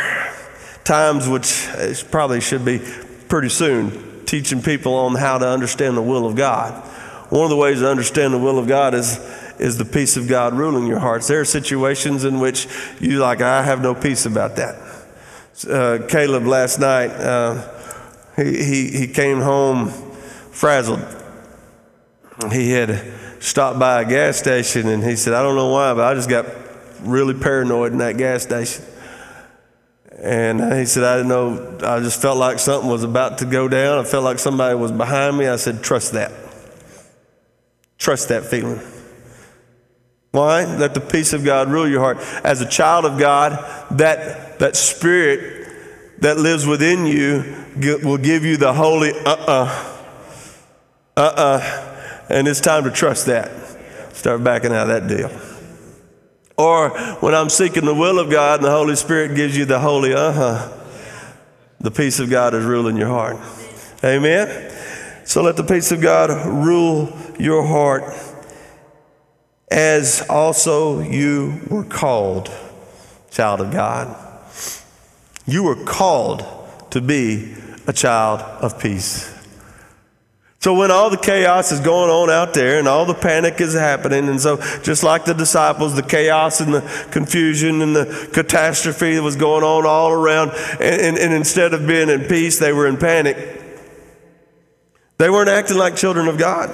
times 0.84 1.28
which 1.28 1.68
probably 2.12 2.42
should 2.42 2.66
be 2.66 2.80
pretty 3.30 3.50
soon 3.50 4.26
teaching 4.26 4.62
people 4.62 4.94
on 4.94 5.16
how 5.16 5.38
to 5.38 5.48
understand 5.48 5.98
the 5.98 6.02
will 6.02 6.26
of 6.26 6.36
God. 6.36 6.74
One 7.32 7.44
of 7.44 7.50
the 7.50 7.56
ways 7.56 7.80
to 7.80 7.90
understand 7.90 8.34
the 8.34 8.40
will 8.40 8.60
of 8.60 8.68
God 8.68 8.94
is 8.94 9.18
is 9.60 9.78
the 9.78 9.86
peace 9.86 10.18
of 10.18 10.28
God 10.28 10.54
ruling 10.54 10.88
your 10.88 11.00
hearts. 11.00 11.28
There 11.28 11.42
are 11.42 11.46
situations 11.46 12.24
in 12.24 12.40
which 12.40 12.68
you 13.00 13.20
like, 13.20 13.42
I 13.42 13.64
have 13.64 13.82
no 13.82 13.94
peace 13.94 14.26
about 14.26 14.56
that. 14.56 14.76
Uh, 15.70 16.00
Caleb 16.08 16.46
last 16.46 16.80
night, 16.80 17.12
uh, 17.12 17.68
he, 18.36 18.64
he, 18.64 18.88
he 18.92 19.08
came 19.08 19.42
home 19.42 19.90
frazzled. 20.52 21.06
He 22.52 22.72
had 22.72 23.14
stopped 23.40 23.80
by 23.80 24.02
a 24.02 24.06
gas 24.06 24.38
station 24.38 24.88
and 24.88 25.04
he 25.04 25.16
said, 25.16 25.34
I 25.34 25.44
don't 25.44 25.56
know 25.56 25.70
why, 25.70 25.94
but 25.94 26.06
I 26.06 26.14
just 26.14 26.30
got 26.30 26.46
really 27.02 27.34
paranoid 27.34 27.92
in 27.92 28.00
that 28.00 28.18
gas 28.18 28.44
station. 28.44 28.86
And 30.22 30.62
he 30.74 30.86
said, 30.86 31.04
I 31.04 31.18
didn't 31.18 31.30
know, 31.30 31.78
I 31.84 32.00
just 32.00 32.22
felt 32.22 32.38
like 32.38 32.60
something 32.60 32.90
was 32.90 33.04
about 33.04 33.40
to 33.40 33.46
go 33.46 33.68
down. 33.68 33.98
I 33.98 34.04
felt 34.04 34.24
like 34.24 34.40
somebody 34.40 34.76
was 34.76 34.92
behind 34.92 35.38
me. 35.38 35.48
I 35.48 35.56
said, 35.56 35.84
trust 35.84 36.14
that. 36.14 36.32
Trust 37.98 38.30
that 38.30 38.46
feeling. 38.46 38.80
Why? 40.32 40.64
Let 40.64 40.94
the 40.94 41.02
peace 41.02 41.34
of 41.34 41.44
God 41.44 41.70
rule 41.70 41.88
your 41.88 42.00
heart. 42.00 42.18
As 42.44 42.62
a 42.62 42.66
child 42.68 43.06
of 43.06 43.20
God, 43.20 43.52
that, 43.92 44.60
that 44.60 44.76
spirit 44.76 45.68
that 46.20 46.38
lives 46.38 46.66
within 46.66 47.06
you 47.06 47.56
will 48.04 48.18
give 48.18 48.46
you 48.46 48.56
the 48.56 48.74
holy 48.74 49.12
uh 49.12 49.36
uh-uh, 49.36 49.98
uh, 51.18 51.34
uh 51.36 52.26
And 52.30 52.48
it's 52.48 52.62
time 52.62 52.86
to 52.86 52.92
trust 52.92 53.26
that. 53.26 53.52
Start 54.14 54.44
backing 54.44 54.72
out 54.72 54.90
of 54.90 55.08
that 55.08 55.16
deal. 55.16 55.32
Or 56.58 56.90
when 57.20 57.34
I'm 57.34 57.50
seeking 57.50 57.86
the 57.86 57.96
will 57.96 58.20
of 58.20 58.30
God 58.30 58.60
and 58.60 58.66
the 58.66 58.72
Holy 58.72 58.96
Spirit 58.96 59.36
gives 59.36 59.58
you 59.58 59.66
the 59.66 59.80
holy 59.80 60.14
uh 60.14 60.32
huh, 60.32 60.78
the 61.80 61.92
peace 61.92 62.20
of 62.20 62.30
God 62.30 62.54
is 62.54 62.64
ruling 62.64 62.96
your 62.98 63.08
heart. 63.08 63.38
Amen? 64.04 64.72
So 65.26 65.42
let 65.42 65.56
the 65.56 65.64
peace 65.64 65.92
of 65.92 66.02
God 66.02 66.30
rule 66.46 67.18
your 67.40 67.66
heart 67.66 68.04
as 69.72 70.24
also 70.30 71.00
you 71.00 71.62
were 71.70 71.86
called, 71.86 72.52
child 73.32 73.62
of 73.62 73.72
God. 73.72 74.16
You 75.48 75.64
were 75.64 75.84
called 75.86 76.46
to 76.92 77.02
be 77.02 77.56
a 77.88 77.94
child 77.94 78.42
of 78.42 78.80
peace. 78.80 79.30
So 80.60 80.76
when 80.76 80.92
all 80.92 81.10
the 81.10 81.18
chaos 81.18 81.72
is 81.72 81.80
going 81.80 82.12
on 82.12 82.30
out 82.30 82.54
there 82.54 82.78
and 82.78 82.88
all 82.88 83.06
the 83.06 83.16
panic 83.16 83.60
is 83.60 83.74
happening, 83.74 84.30
and 84.30 84.40
so 84.40 84.58
just 84.84 85.02
like 85.02 85.26
the 85.26 85.34
disciples, 85.34 85.96
the 85.96 86.04
chaos 86.04 86.60
and 86.62 86.72
the 86.72 87.08
confusion 87.10 87.82
and 87.82 87.96
the 87.96 88.30
catastrophe 88.32 89.16
that 89.16 89.24
was 89.24 89.36
going 89.36 89.64
on 89.64 89.88
all 89.88 90.12
around, 90.12 90.52
and, 90.80 91.02
and, 91.02 91.18
and 91.18 91.34
instead 91.34 91.74
of 91.74 91.88
being 91.88 92.10
in 92.10 92.26
peace, 92.26 92.60
they 92.60 92.74
were 92.74 92.86
in 92.86 92.98
panic. 92.98 93.60
They 95.18 95.32
weren't 95.32 95.50
acting 95.50 95.78
like 95.78 95.96
children 95.96 96.28
of 96.28 96.38
God. 96.38 96.70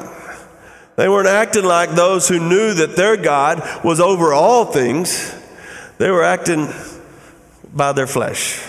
They 0.97 1.07
weren't 1.07 1.27
acting 1.27 1.63
like 1.63 1.91
those 1.91 2.27
who 2.27 2.39
knew 2.39 2.73
that 2.73 2.95
their 2.95 3.17
God 3.17 3.83
was 3.83 3.99
over 3.99 4.33
all 4.33 4.65
things. 4.65 5.31
They 5.99 6.09
were 6.09 6.23
acting 6.23 6.69
by 7.71 7.91
their 7.93 8.07
flesh. 8.07 8.59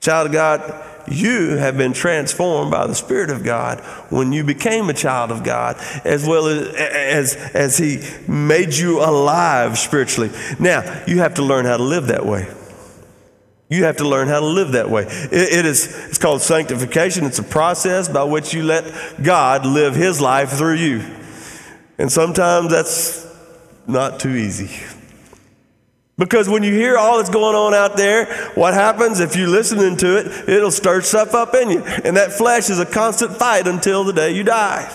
Child 0.00 0.26
of 0.26 0.32
God, 0.32 0.84
you 1.06 1.50
have 1.56 1.78
been 1.78 1.92
transformed 1.92 2.72
by 2.72 2.88
the 2.88 2.96
Spirit 2.96 3.30
of 3.30 3.44
God 3.44 3.78
when 4.10 4.32
you 4.32 4.42
became 4.42 4.90
a 4.90 4.92
child 4.92 5.30
of 5.30 5.44
God, 5.44 5.76
as 6.04 6.26
well 6.26 6.46
as, 6.46 6.74
as, 6.74 7.36
as 7.54 7.78
He 7.78 8.00
made 8.26 8.74
you 8.74 8.98
alive 8.98 9.78
spiritually. 9.78 10.30
Now, 10.58 11.04
you 11.06 11.18
have 11.18 11.34
to 11.34 11.44
learn 11.44 11.64
how 11.64 11.76
to 11.76 11.82
live 11.84 12.08
that 12.08 12.26
way. 12.26 12.52
You 13.68 13.84
have 13.84 13.98
to 13.98 14.08
learn 14.08 14.26
how 14.26 14.40
to 14.40 14.46
live 14.46 14.72
that 14.72 14.90
way. 14.90 15.04
It, 15.04 15.58
it 15.58 15.64
is, 15.64 15.96
it's 16.08 16.18
called 16.18 16.42
sanctification. 16.42 17.24
It's 17.24 17.38
a 17.38 17.44
process 17.44 18.08
by 18.08 18.24
which 18.24 18.52
you 18.52 18.64
let 18.64 19.22
God 19.22 19.64
live 19.64 19.94
His 19.94 20.20
life 20.20 20.50
through 20.50 20.74
you. 20.74 21.18
And 22.00 22.10
sometimes 22.10 22.70
that's 22.70 23.26
not 23.86 24.20
too 24.20 24.34
easy. 24.34 24.70
Because 26.16 26.48
when 26.48 26.62
you 26.62 26.72
hear 26.72 26.96
all 26.96 27.18
that's 27.18 27.28
going 27.28 27.54
on 27.54 27.74
out 27.74 27.98
there, 27.98 28.24
what 28.54 28.72
happens 28.72 29.20
if 29.20 29.36
you're 29.36 29.48
listening 29.48 29.98
to 29.98 30.16
it, 30.18 30.48
it'll 30.48 30.70
stir 30.70 31.02
stuff 31.02 31.34
up 31.34 31.54
in 31.54 31.68
you. 31.68 31.82
And 31.82 32.16
that 32.16 32.32
flesh 32.32 32.70
is 32.70 32.78
a 32.78 32.86
constant 32.86 33.36
fight 33.36 33.66
until 33.66 34.04
the 34.04 34.14
day 34.14 34.34
you 34.34 34.44
die. 34.44 34.90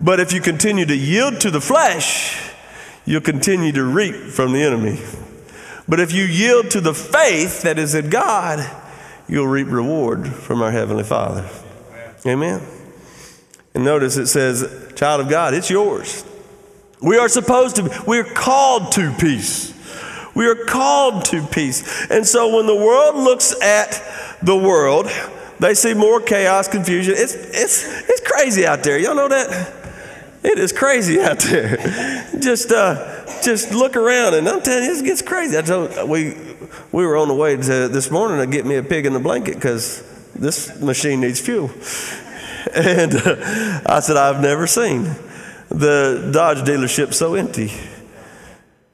But 0.00 0.20
if 0.20 0.32
you 0.32 0.40
continue 0.40 0.86
to 0.86 0.96
yield 0.96 1.40
to 1.40 1.50
the 1.50 1.60
flesh, 1.60 2.52
you'll 3.04 3.20
continue 3.20 3.72
to 3.72 3.82
reap 3.82 4.14
from 4.14 4.52
the 4.52 4.62
enemy. 4.62 5.00
But 5.88 5.98
if 5.98 6.12
you 6.12 6.22
yield 6.22 6.70
to 6.70 6.80
the 6.80 6.94
faith 6.94 7.62
that 7.62 7.80
is 7.80 7.96
in 7.96 8.10
God, 8.10 8.64
you'll 9.28 9.48
reap 9.48 9.66
reward 9.66 10.28
from 10.28 10.62
our 10.62 10.70
Heavenly 10.70 11.04
Father. 11.04 11.48
Amen. 12.24 12.62
And 13.74 13.84
notice 13.84 14.16
it 14.16 14.26
says, 14.28 14.81
child 15.02 15.20
of 15.20 15.28
God, 15.28 15.52
it's 15.52 15.68
yours. 15.68 16.24
We 17.00 17.18
are 17.18 17.28
supposed 17.28 17.74
to, 17.74 18.04
we're 18.06 18.22
called 18.22 18.92
to 18.92 19.12
peace. 19.18 19.74
We 20.32 20.46
are 20.46 20.54
called 20.54 21.24
to 21.24 21.44
peace. 21.44 22.08
And 22.08 22.24
so 22.24 22.54
when 22.54 22.66
the 22.66 22.76
world 22.76 23.16
looks 23.16 23.60
at 23.60 24.00
the 24.44 24.56
world, 24.56 25.10
they 25.58 25.74
see 25.74 25.94
more 25.94 26.20
chaos, 26.20 26.68
confusion. 26.68 27.14
It's, 27.16 27.34
it's, 27.34 28.08
it's 28.08 28.20
crazy 28.20 28.64
out 28.64 28.84
there. 28.84 28.96
Y'all 28.96 29.16
know 29.16 29.26
that? 29.26 29.74
It 30.44 30.60
is 30.60 30.72
crazy 30.72 31.18
out 31.18 31.40
there. 31.40 31.78
just, 32.38 32.70
uh, 32.70 33.26
just 33.42 33.72
look 33.72 33.96
around, 33.96 34.34
and 34.34 34.48
I'm 34.48 34.62
telling 34.62 34.84
you, 34.84 35.00
it 35.00 35.04
gets 35.04 35.20
crazy. 35.20 35.58
I 35.58 35.62
told 35.62 36.08
we, 36.08 36.36
we 36.92 37.04
were 37.04 37.16
on 37.16 37.26
the 37.26 37.34
way 37.34 37.56
to 37.56 37.88
this 37.88 38.08
morning 38.08 38.38
to 38.38 38.46
get 38.46 38.64
me 38.64 38.76
a 38.76 38.84
pig 38.84 39.04
in 39.06 39.14
the 39.14 39.20
blanket 39.20 39.56
because 39.56 40.04
this 40.36 40.80
machine 40.80 41.20
needs 41.20 41.40
fuel. 41.40 41.72
And 42.74 43.14
uh, 43.14 43.80
I 43.86 44.00
said, 44.00 44.16
I've 44.16 44.40
never 44.40 44.66
seen 44.66 45.04
the 45.68 46.30
Dodge 46.32 46.58
dealership 46.58 47.14
so 47.14 47.34
empty. 47.34 47.72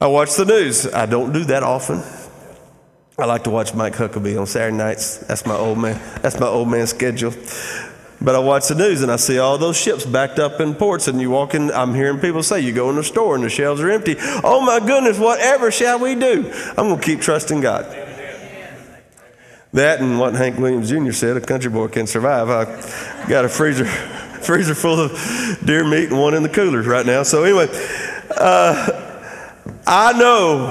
I 0.01 0.07
watch 0.07 0.35
the 0.35 0.45
news. 0.45 0.91
I 0.93 1.05
don't 1.05 1.33
do 1.33 1.43
that 1.45 1.61
often. 1.63 2.01
I 3.17 3.25
like 3.25 3.43
to 3.43 3.49
watch 3.49 3.73
Mike 3.73 3.95
Huckabee 3.95 4.39
on 4.39 4.47
Saturday 4.47 4.77
nights. 4.77 5.17
That's 5.17 5.45
my 5.45 5.55
old 5.55 5.77
man. 5.77 5.99
That's 6.21 6.39
my 6.39 6.47
old 6.47 6.69
man 6.69 6.87
schedule. 6.87 7.33
But 8.21 8.35
I 8.35 8.39
watch 8.39 8.67
the 8.67 8.75
news 8.75 9.01
and 9.01 9.11
I 9.11 9.17
see 9.17 9.39
all 9.39 9.57
those 9.57 9.77
ships 9.77 10.05
backed 10.05 10.39
up 10.39 10.59
in 10.59 10.75
ports, 10.75 11.07
and 11.07 11.19
you 11.19 11.29
walk 11.29 11.53
in. 11.53 11.71
I'm 11.71 11.93
hearing 11.93 12.19
people 12.19 12.43
say, 12.43 12.59
"You 12.61 12.73
go 12.73 12.89
in 12.89 12.95
the 12.95 13.03
store 13.03 13.35
and 13.35 13.43
the 13.43 13.49
shelves 13.49 13.81
are 13.81 13.89
empty." 13.89 14.15
Oh 14.43 14.61
my 14.61 14.79
goodness! 14.79 15.17
Whatever 15.17 15.71
shall 15.71 15.99
we 15.99 16.15
do? 16.15 16.51
I'm 16.77 16.87
going 16.87 16.99
to 16.99 17.05
keep 17.05 17.21
trusting 17.21 17.61
God. 17.61 17.85
That 19.73 19.99
and 19.99 20.19
what 20.19 20.33
Hank 20.35 20.57
Williams 20.57 20.89
Jr. 20.89 21.11
said: 21.11 21.37
"A 21.37 21.41
country 21.41 21.69
boy 21.69 21.87
can 21.87 22.07
survive." 22.07 22.49
I 22.49 23.27
got 23.27 23.45
a 23.45 23.49
freezer, 23.49 23.85
freezer 24.41 24.75
full 24.75 24.99
of 24.99 25.59
deer 25.63 25.87
meat 25.87 26.09
and 26.09 26.19
one 26.19 26.33
in 26.33 26.43
the 26.43 26.49
coolers 26.49 26.87
right 26.87 27.05
now. 27.05 27.23
So 27.23 27.43
anyway. 27.43 27.67
Uh, 28.31 29.07
I 29.91 30.13
know 30.13 30.67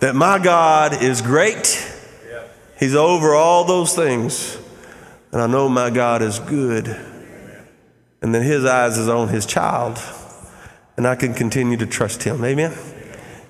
that 0.00 0.14
my 0.14 0.38
God 0.38 1.02
is 1.02 1.20
great. 1.20 1.86
He's 2.78 2.94
over 2.94 3.34
all 3.34 3.64
those 3.64 3.94
things. 3.94 4.56
And 5.30 5.42
I 5.42 5.46
know 5.46 5.68
my 5.68 5.90
God 5.90 6.22
is 6.22 6.38
good. 6.38 6.88
And 8.22 8.34
that 8.34 8.42
his 8.42 8.64
eyes 8.64 8.96
is 8.96 9.10
on 9.10 9.28
his 9.28 9.44
child. 9.44 9.98
And 10.96 11.06
I 11.06 11.16
can 11.16 11.34
continue 11.34 11.76
to 11.76 11.86
trust 11.86 12.22
him. 12.22 12.42
Amen? 12.42 12.72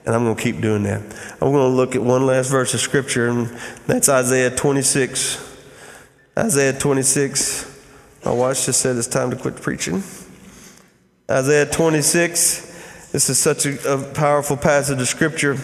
And 0.06 0.14
I'm 0.14 0.24
going 0.24 0.36
to 0.36 0.42
keep 0.42 0.60
doing 0.60 0.82
that. 0.84 1.02
I'm 1.40 1.52
going 1.52 1.70
to 1.70 1.76
look 1.76 1.94
at 1.94 2.02
one 2.02 2.26
last 2.26 2.50
verse 2.50 2.72
of 2.74 2.80
scripture, 2.80 3.28
and 3.28 3.48
that's 3.86 4.08
Isaiah 4.08 4.50
26. 4.50 5.46
Isaiah 6.38 6.78
26. 6.78 7.66
My 8.24 8.32
watch 8.32 8.66
just 8.66 8.80
said 8.80 8.96
it's 8.96 9.06
time 9.06 9.30
to 9.30 9.36
quit 9.36 9.56
preaching. 9.56 10.02
Isaiah 11.30 11.66
26. 11.66 13.10
This 13.12 13.28
is 13.28 13.38
such 13.38 13.66
a, 13.66 13.94
a 13.94 14.12
powerful 14.12 14.56
passage 14.56 15.00
of 15.00 15.08
Scripture. 15.08 15.56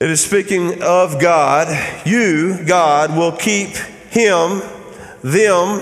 It 0.00 0.10
is 0.10 0.24
speaking 0.24 0.82
of 0.82 1.20
God. 1.20 2.06
You, 2.06 2.64
God, 2.64 3.16
will 3.16 3.32
keep 3.32 3.70
him, 4.10 4.62
them, 5.22 5.80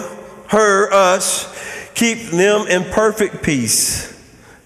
her, 0.48 0.92
us, 0.92 1.48
keep 1.94 2.30
them 2.30 2.66
in 2.66 2.84
perfect 2.84 3.42
peace, 3.42 4.09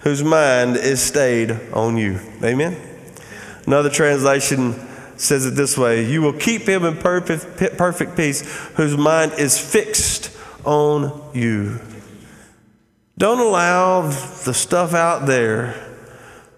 whose 0.05 0.23
mind 0.23 0.77
is 0.77 1.03
stayed 1.03 1.51
on 1.73 1.97
you. 1.97 2.21
Amen. 2.43 2.77
Another 3.67 3.91
translation 3.91 4.75
says 5.17 5.47
it 5.47 5.55
this 5.55 5.77
way 5.77 6.05
You 6.05 6.23
will 6.23 6.35
keep 6.35 6.63
him 6.63 6.85
in 6.85 6.97
perfect, 6.99 7.77
perfect 7.77 8.17
peace, 8.17 8.43
whose 8.77 8.97
mind 8.97 9.33
is 9.39 9.59
fixed 9.59 10.31
on 10.65 11.23
you. 11.35 11.81
Don't 13.17 13.41
allow 13.41 14.03
the 14.03 14.53
stuff 14.53 14.93
out 14.93 15.27
there 15.27 15.75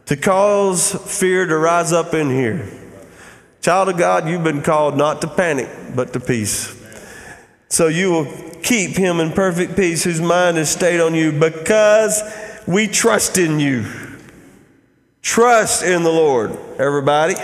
to 0.07 0.17
cause 0.17 0.93
fear 0.93 1.47
to 1.47 1.57
rise 1.57 1.93
up 1.93 2.15
in 2.15 2.31
here. 2.31 2.69
Child 3.61 3.91
of 3.91 3.97
God, 3.97 4.29
you've 4.29 4.45
been 4.45 4.63
called 4.63 4.97
not 4.97 5.21
to 5.21 5.29
panic, 5.29 5.69
but 5.95 6.13
to 6.13 6.21
peace. 6.21 6.73
So 7.69 7.89
you 7.89 8.11
will 8.11 8.33
keep 8.63 8.97
him 8.97 9.21
in 9.21 9.33
perfect 9.33 9.77
peace 9.77 10.05
whose 10.05 10.21
mind 10.21 10.57
is 10.57 10.69
stayed 10.69 11.01
on 11.01 11.15
you 11.15 11.33
because 11.33 12.23
we 12.67 12.89
trust 12.89 13.39
in 13.39 13.61
you. 13.61 13.87
Trust 15.23 15.83
in 15.83 16.03
the 16.03 16.11
Lord, 16.11 16.57
everybody. 16.79 17.35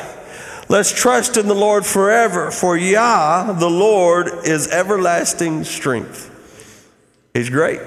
Let's 0.69 0.93
trust 0.93 1.37
in 1.37 1.49
the 1.49 1.55
Lord 1.55 1.85
forever, 1.85 2.51
for 2.51 2.77
Yah, 2.77 3.53
the 3.53 3.69
Lord, 3.69 4.29
is 4.45 4.69
everlasting 4.69 5.65
strength. 5.65 6.31
He's 7.35 7.51
great. 7.51 7.81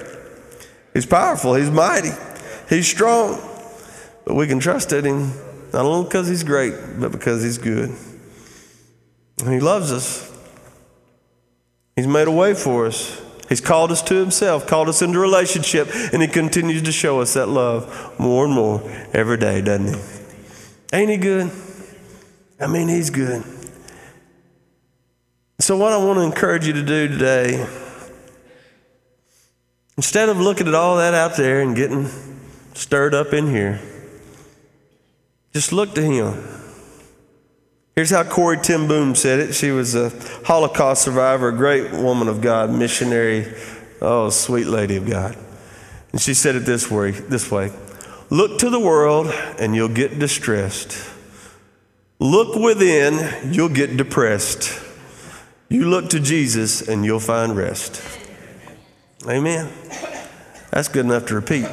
He's 0.93 1.05
powerful, 1.05 1.55
He's 1.55 1.71
mighty, 1.71 2.11
He's 2.69 2.87
strong. 2.87 3.41
But 4.25 4.35
we 4.35 4.47
can 4.47 4.59
trust 4.59 4.91
in 4.91 5.05
Him 5.05 5.33
not 5.73 5.85
only 5.85 6.05
because 6.05 6.27
He's 6.27 6.43
great, 6.43 6.73
but 6.99 7.11
because 7.11 7.43
He's 7.43 7.57
good. 7.57 7.95
And 9.43 9.53
He 9.53 9.59
loves 9.59 9.91
us. 9.91 10.31
He's 11.95 12.07
made 12.07 12.27
a 12.27 12.31
way 12.31 12.53
for 12.53 12.85
us. 12.85 13.21
He's 13.49 13.61
called 13.61 13.91
us 13.91 14.01
to 14.03 14.15
Himself, 14.15 14.65
called 14.67 14.89
us 14.89 15.01
into 15.01 15.19
relationship, 15.19 15.89
and 16.13 16.21
He 16.21 16.27
continues 16.27 16.81
to 16.83 16.91
show 16.91 17.21
us 17.21 17.33
that 17.35 17.47
love 17.47 18.19
more 18.19 18.45
and 18.45 18.53
more 18.53 18.81
every 19.13 19.37
day, 19.37 19.61
doesn't 19.61 19.93
He? 19.93 20.97
Ain't 20.97 21.11
He 21.11 21.17
good? 21.17 21.51
I 22.59 22.67
mean, 22.67 22.87
He's 22.87 23.09
good. 23.09 23.43
So, 25.59 25.77
what 25.77 25.93
I 25.93 25.97
want 25.97 26.17
to 26.17 26.23
encourage 26.23 26.67
you 26.67 26.73
to 26.73 26.83
do 26.83 27.07
today 27.07 27.65
Instead 29.97 30.27
of 30.27 30.39
looking 30.39 30.67
at 30.67 30.75
all 30.75 30.97
that 30.97 31.13
out 31.13 31.37
there 31.37 31.61
and 31.61 31.75
getting 31.75 32.09
stirred 32.73 33.13
up 33.13 33.31
in 33.31 33.47
here, 33.47 33.79
just 35.53 35.71
look 35.71 35.95
to 35.95 36.01
Him. 36.01 36.33
Here's 37.95 38.09
how 38.09 38.25
Corrie 38.25 38.57
ten 38.57 38.89
Boom 38.89 39.15
said 39.15 39.39
it. 39.39 39.53
She 39.53 39.71
was 39.71 39.95
a 39.95 40.11
Holocaust 40.43 41.03
survivor, 41.03 41.47
a 41.47 41.55
great 41.55 41.93
woman 41.93 42.27
of 42.27 42.41
God, 42.41 42.69
missionary, 42.69 43.53
oh, 44.01 44.29
sweet 44.29 44.67
lady 44.67 44.97
of 44.97 45.09
God. 45.09 45.37
And 46.11 46.19
she 46.19 46.33
said 46.33 46.55
it 46.55 46.65
this 46.65 46.91
way, 46.91 47.11
this 47.11 47.49
way 47.49 47.71
Look 48.29 48.59
to 48.59 48.69
the 48.69 48.79
world 48.81 49.27
and 49.59 49.73
you'll 49.73 49.87
get 49.87 50.19
distressed. 50.19 51.09
Look 52.19 52.55
within, 52.55 53.53
you'll 53.53 53.69
get 53.69 53.95
depressed. 53.95 54.81
You 55.69 55.85
look 55.85 56.09
to 56.09 56.19
Jesus 56.19 56.85
and 56.87 57.05
you'll 57.05 57.21
find 57.21 57.55
rest. 57.55 58.01
Amen. 59.25 59.71
That's 60.71 60.89
good 60.89 61.05
enough 61.05 61.27
to 61.27 61.35
repeat. 61.35 61.67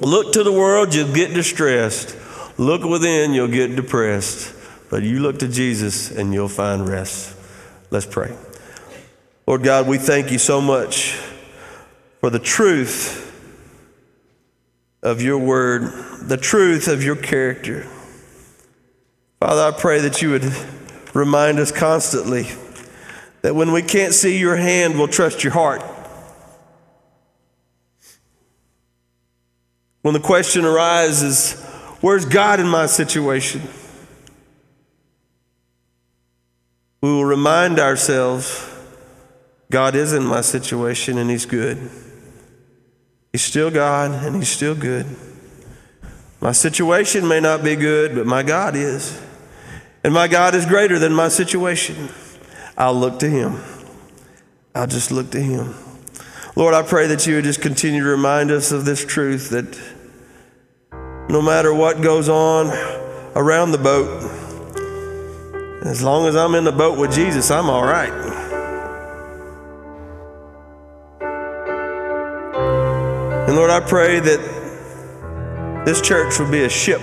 Look 0.00 0.32
to 0.32 0.42
the 0.42 0.52
world, 0.52 0.92
you'll 0.92 1.14
get 1.14 1.34
distressed. 1.34 2.16
Look 2.58 2.82
within, 2.82 3.32
you'll 3.32 3.48
get 3.48 3.76
depressed. 3.76 4.55
But 4.88 5.02
you 5.02 5.20
look 5.20 5.38
to 5.40 5.48
Jesus 5.48 6.10
and 6.10 6.32
you'll 6.32 6.48
find 6.48 6.88
rest. 6.88 7.36
Let's 7.90 8.06
pray. 8.06 8.36
Lord 9.46 9.62
God, 9.62 9.86
we 9.86 9.98
thank 9.98 10.30
you 10.30 10.38
so 10.38 10.60
much 10.60 11.12
for 12.20 12.30
the 12.30 12.38
truth 12.38 13.22
of 15.02 15.22
your 15.22 15.38
word, 15.38 15.82
the 16.22 16.36
truth 16.36 16.88
of 16.88 17.02
your 17.02 17.16
character. 17.16 17.86
Father, 19.38 19.62
I 19.62 19.78
pray 19.78 20.00
that 20.00 20.22
you 20.22 20.30
would 20.30 20.52
remind 21.14 21.58
us 21.58 21.70
constantly 21.70 22.48
that 23.42 23.54
when 23.54 23.70
we 23.70 23.82
can't 23.82 24.12
see 24.12 24.38
your 24.38 24.56
hand, 24.56 24.98
we'll 24.98 25.08
trust 25.08 25.44
your 25.44 25.52
heart. 25.52 25.82
When 30.02 30.14
the 30.14 30.20
question 30.20 30.64
arises, 30.64 31.60
where's 32.00 32.24
God 32.24 32.58
in 32.60 32.68
my 32.68 32.86
situation? 32.86 33.62
We 37.06 37.12
will 37.12 37.24
remind 37.24 37.78
ourselves 37.78 38.68
God 39.70 39.94
is 39.94 40.12
in 40.12 40.24
my 40.26 40.40
situation 40.40 41.18
and 41.18 41.30
He's 41.30 41.46
good. 41.46 41.88
He's 43.30 43.42
still 43.42 43.70
God 43.70 44.10
and 44.10 44.34
He's 44.34 44.48
still 44.48 44.74
good. 44.74 45.06
My 46.40 46.50
situation 46.50 47.28
may 47.28 47.38
not 47.38 47.62
be 47.62 47.76
good, 47.76 48.16
but 48.16 48.26
my 48.26 48.42
God 48.42 48.74
is. 48.74 49.22
And 50.02 50.12
my 50.12 50.26
God 50.26 50.56
is 50.56 50.66
greater 50.66 50.98
than 50.98 51.12
my 51.12 51.28
situation. 51.28 52.08
I'll 52.76 52.98
look 52.98 53.20
to 53.20 53.30
Him. 53.30 53.62
I'll 54.74 54.88
just 54.88 55.12
look 55.12 55.30
to 55.30 55.40
Him. 55.40 55.76
Lord, 56.56 56.74
I 56.74 56.82
pray 56.82 57.06
that 57.06 57.24
you 57.24 57.36
would 57.36 57.44
just 57.44 57.62
continue 57.62 58.02
to 58.02 58.08
remind 58.08 58.50
us 58.50 58.72
of 58.72 58.84
this 58.84 59.04
truth 59.04 59.50
that 59.50 59.80
no 61.30 61.40
matter 61.40 61.72
what 61.72 62.02
goes 62.02 62.28
on 62.28 62.66
around 63.36 63.70
the 63.70 63.78
boat. 63.78 64.35
As 65.86 66.02
long 66.02 66.26
as 66.26 66.34
I'm 66.34 66.56
in 66.56 66.64
the 66.64 66.72
boat 66.72 66.98
with 66.98 67.12
Jesus, 67.12 67.48
I'm 67.48 67.70
all 67.70 67.84
right. 67.84 68.10
And 73.46 73.54
Lord, 73.54 73.70
I 73.70 73.78
pray 73.78 74.18
that 74.18 75.84
this 75.86 76.00
church 76.00 76.40
will 76.40 76.50
be 76.50 76.64
a 76.64 76.68
ship, 76.68 77.00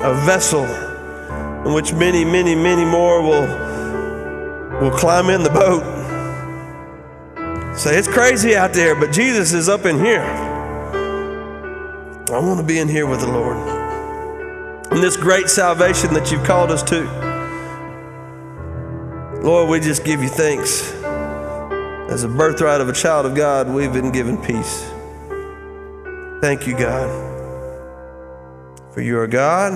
a 0.00 0.14
vessel 0.26 0.64
in 1.64 1.72
which 1.74 1.92
many, 1.92 2.24
many, 2.24 2.56
many 2.56 2.84
more 2.84 3.22
will, 3.22 3.46
will 4.80 4.90
climb 4.98 5.30
in 5.30 5.44
the 5.44 5.50
boat. 5.50 5.84
Say, 7.78 7.96
it's 7.96 8.08
crazy 8.08 8.56
out 8.56 8.72
there, 8.72 8.96
but 8.96 9.12
Jesus 9.12 9.52
is 9.52 9.68
up 9.68 9.86
in 9.86 10.04
here. 10.04 10.22
I 12.32 12.40
want 12.40 12.58
to 12.58 12.66
be 12.66 12.80
in 12.80 12.88
here 12.88 13.06
with 13.06 13.20
the 13.20 13.28
Lord. 13.28 13.75
And 14.96 15.04
this 15.04 15.18
great 15.18 15.50
salvation 15.50 16.14
that 16.14 16.32
you've 16.32 16.44
called 16.44 16.70
us 16.70 16.82
to. 16.84 17.02
Lord, 19.42 19.68
we 19.68 19.78
just 19.78 20.06
give 20.06 20.22
you 20.22 20.28
thanks. 20.30 20.90
As 22.10 22.24
a 22.24 22.28
birthright 22.28 22.80
of 22.80 22.88
a 22.88 22.94
child 22.94 23.26
of 23.26 23.34
God, 23.34 23.68
we've 23.68 23.92
been 23.92 24.10
given 24.10 24.38
peace. 24.38 24.90
Thank 26.40 26.66
you, 26.66 26.78
God. 26.78 27.10
For 28.94 29.02
you 29.02 29.18
are 29.18 29.26
God, 29.26 29.74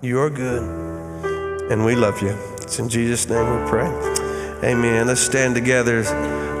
you 0.00 0.18
are 0.20 0.30
good, 0.30 0.62
and 1.70 1.84
we 1.84 1.94
love 1.94 2.22
you. 2.22 2.34
It's 2.62 2.78
in 2.78 2.88
Jesus' 2.88 3.28
name 3.28 3.44
we 3.44 3.68
pray. 3.68 3.88
Amen. 4.64 5.06
Let's 5.06 5.20
stand 5.20 5.54
together. 5.54 5.98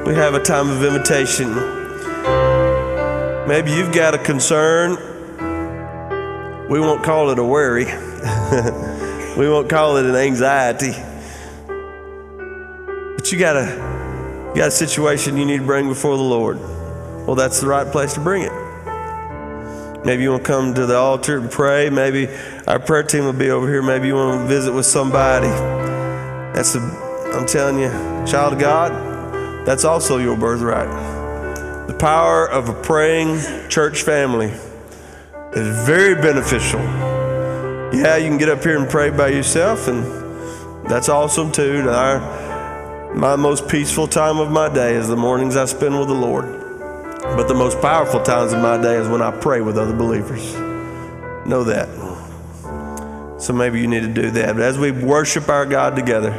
We 0.04 0.12
have 0.12 0.34
a 0.34 0.42
time 0.42 0.68
of 0.68 0.84
invitation. 0.84 1.54
Maybe 3.48 3.70
you've 3.70 3.94
got 3.94 4.14
a 4.14 4.18
concern. 4.18 5.13
We 6.74 6.80
won't 6.80 7.04
call 7.04 7.30
it 7.30 7.38
a 7.38 7.44
worry. 7.44 7.84
we 9.38 9.48
won't 9.48 9.70
call 9.70 9.96
it 9.98 10.06
an 10.06 10.16
anxiety. 10.16 10.90
But 13.14 13.30
you 13.30 13.38
got 13.38 13.54
a 13.54 14.48
you 14.48 14.56
got 14.56 14.66
a 14.66 14.72
situation 14.72 15.36
you 15.36 15.44
need 15.44 15.58
to 15.58 15.64
bring 15.64 15.88
before 15.88 16.16
the 16.16 16.24
Lord. 16.24 16.58
Well, 17.28 17.36
that's 17.36 17.60
the 17.60 17.68
right 17.68 17.86
place 17.86 18.14
to 18.14 18.20
bring 18.20 18.42
it. 18.42 20.04
Maybe 20.04 20.24
you 20.24 20.32
want 20.32 20.42
to 20.42 20.48
come 20.48 20.74
to 20.74 20.84
the 20.84 20.96
altar 20.96 21.38
and 21.38 21.48
pray. 21.48 21.90
Maybe 21.90 22.28
our 22.66 22.80
prayer 22.80 23.04
team 23.04 23.24
will 23.24 23.32
be 23.34 23.50
over 23.50 23.68
here. 23.68 23.80
Maybe 23.80 24.08
you 24.08 24.16
want 24.16 24.40
to 24.40 24.48
visit 24.48 24.74
with 24.74 24.86
somebody. 24.86 25.46
That's 25.46 26.74
a, 26.74 26.80
I'm 26.80 27.46
telling 27.46 27.78
you, 27.78 27.88
child 28.26 28.54
of 28.54 28.58
God, 28.58 29.64
that's 29.64 29.84
also 29.84 30.18
your 30.18 30.36
birthright. 30.36 30.88
The 31.86 31.94
power 31.94 32.50
of 32.50 32.68
a 32.68 32.74
praying 32.82 33.68
church 33.68 34.02
family 34.02 34.52
is 35.56 35.86
very 35.86 36.14
beneficial. 36.14 36.80
Yeah, 37.92 38.16
you 38.16 38.28
can 38.28 38.38
get 38.38 38.48
up 38.48 38.62
here 38.62 38.76
and 38.76 38.90
pray 38.90 39.10
by 39.10 39.28
yourself, 39.28 39.86
and 39.86 40.04
that's 40.88 41.08
awesome 41.08 41.52
too. 41.52 41.88
Our, 41.88 43.14
my 43.14 43.36
most 43.36 43.68
peaceful 43.68 44.08
time 44.08 44.38
of 44.38 44.50
my 44.50 44.68
day 44.72 44.94
is 44.94 45.06
the 45.06 45.16
mornings 45.16 45.56
I 45.56 45.66
spend 45.66 45.98
with 45.98 46.08
the 46.08 46.14
Lord. 46.14 46.46
But 47.22 47.46
the 47.46 47.54
most 47.54 47.80
powerful 47.80 48.22
times 48.22 48.52
of 48.52 48.60
my 48.60 48.80
day 48.82 48.96
is 48.96 49.08
when 49.08 49.22
I 49.22 49.30
pray 49.30 49.60
with 49.60 49.78
other 49.78 49.94
believers. 49.94 50.54
Know 51.46 51.64
that. 51.64 51.88
So 53.40 53.52
maybe 53.52 53.80
you 53.80 53.86
need 53.86 54.02
to 54.02 54.12
do 54.12 54.30
that. 54.32 54.54
But 54.54 54.62
as 54.62 54.78
we 54.78 54.90
worship 54.90 55.48
our 55.48 55.66
God 55.66 55.94
together, 55.94 56.32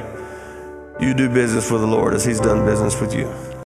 you 1.00 1.14
do 1.14 1.30
business 1.30 1.72
with 1.72 1.82
the 1.82 1.88
Lord 1.88 2.14
as 2.14 2.26
He's 2.26 2.40
done 2.40 2.66
business 2.66 3.00
with 3.00 3.14
you. 3.14 3.32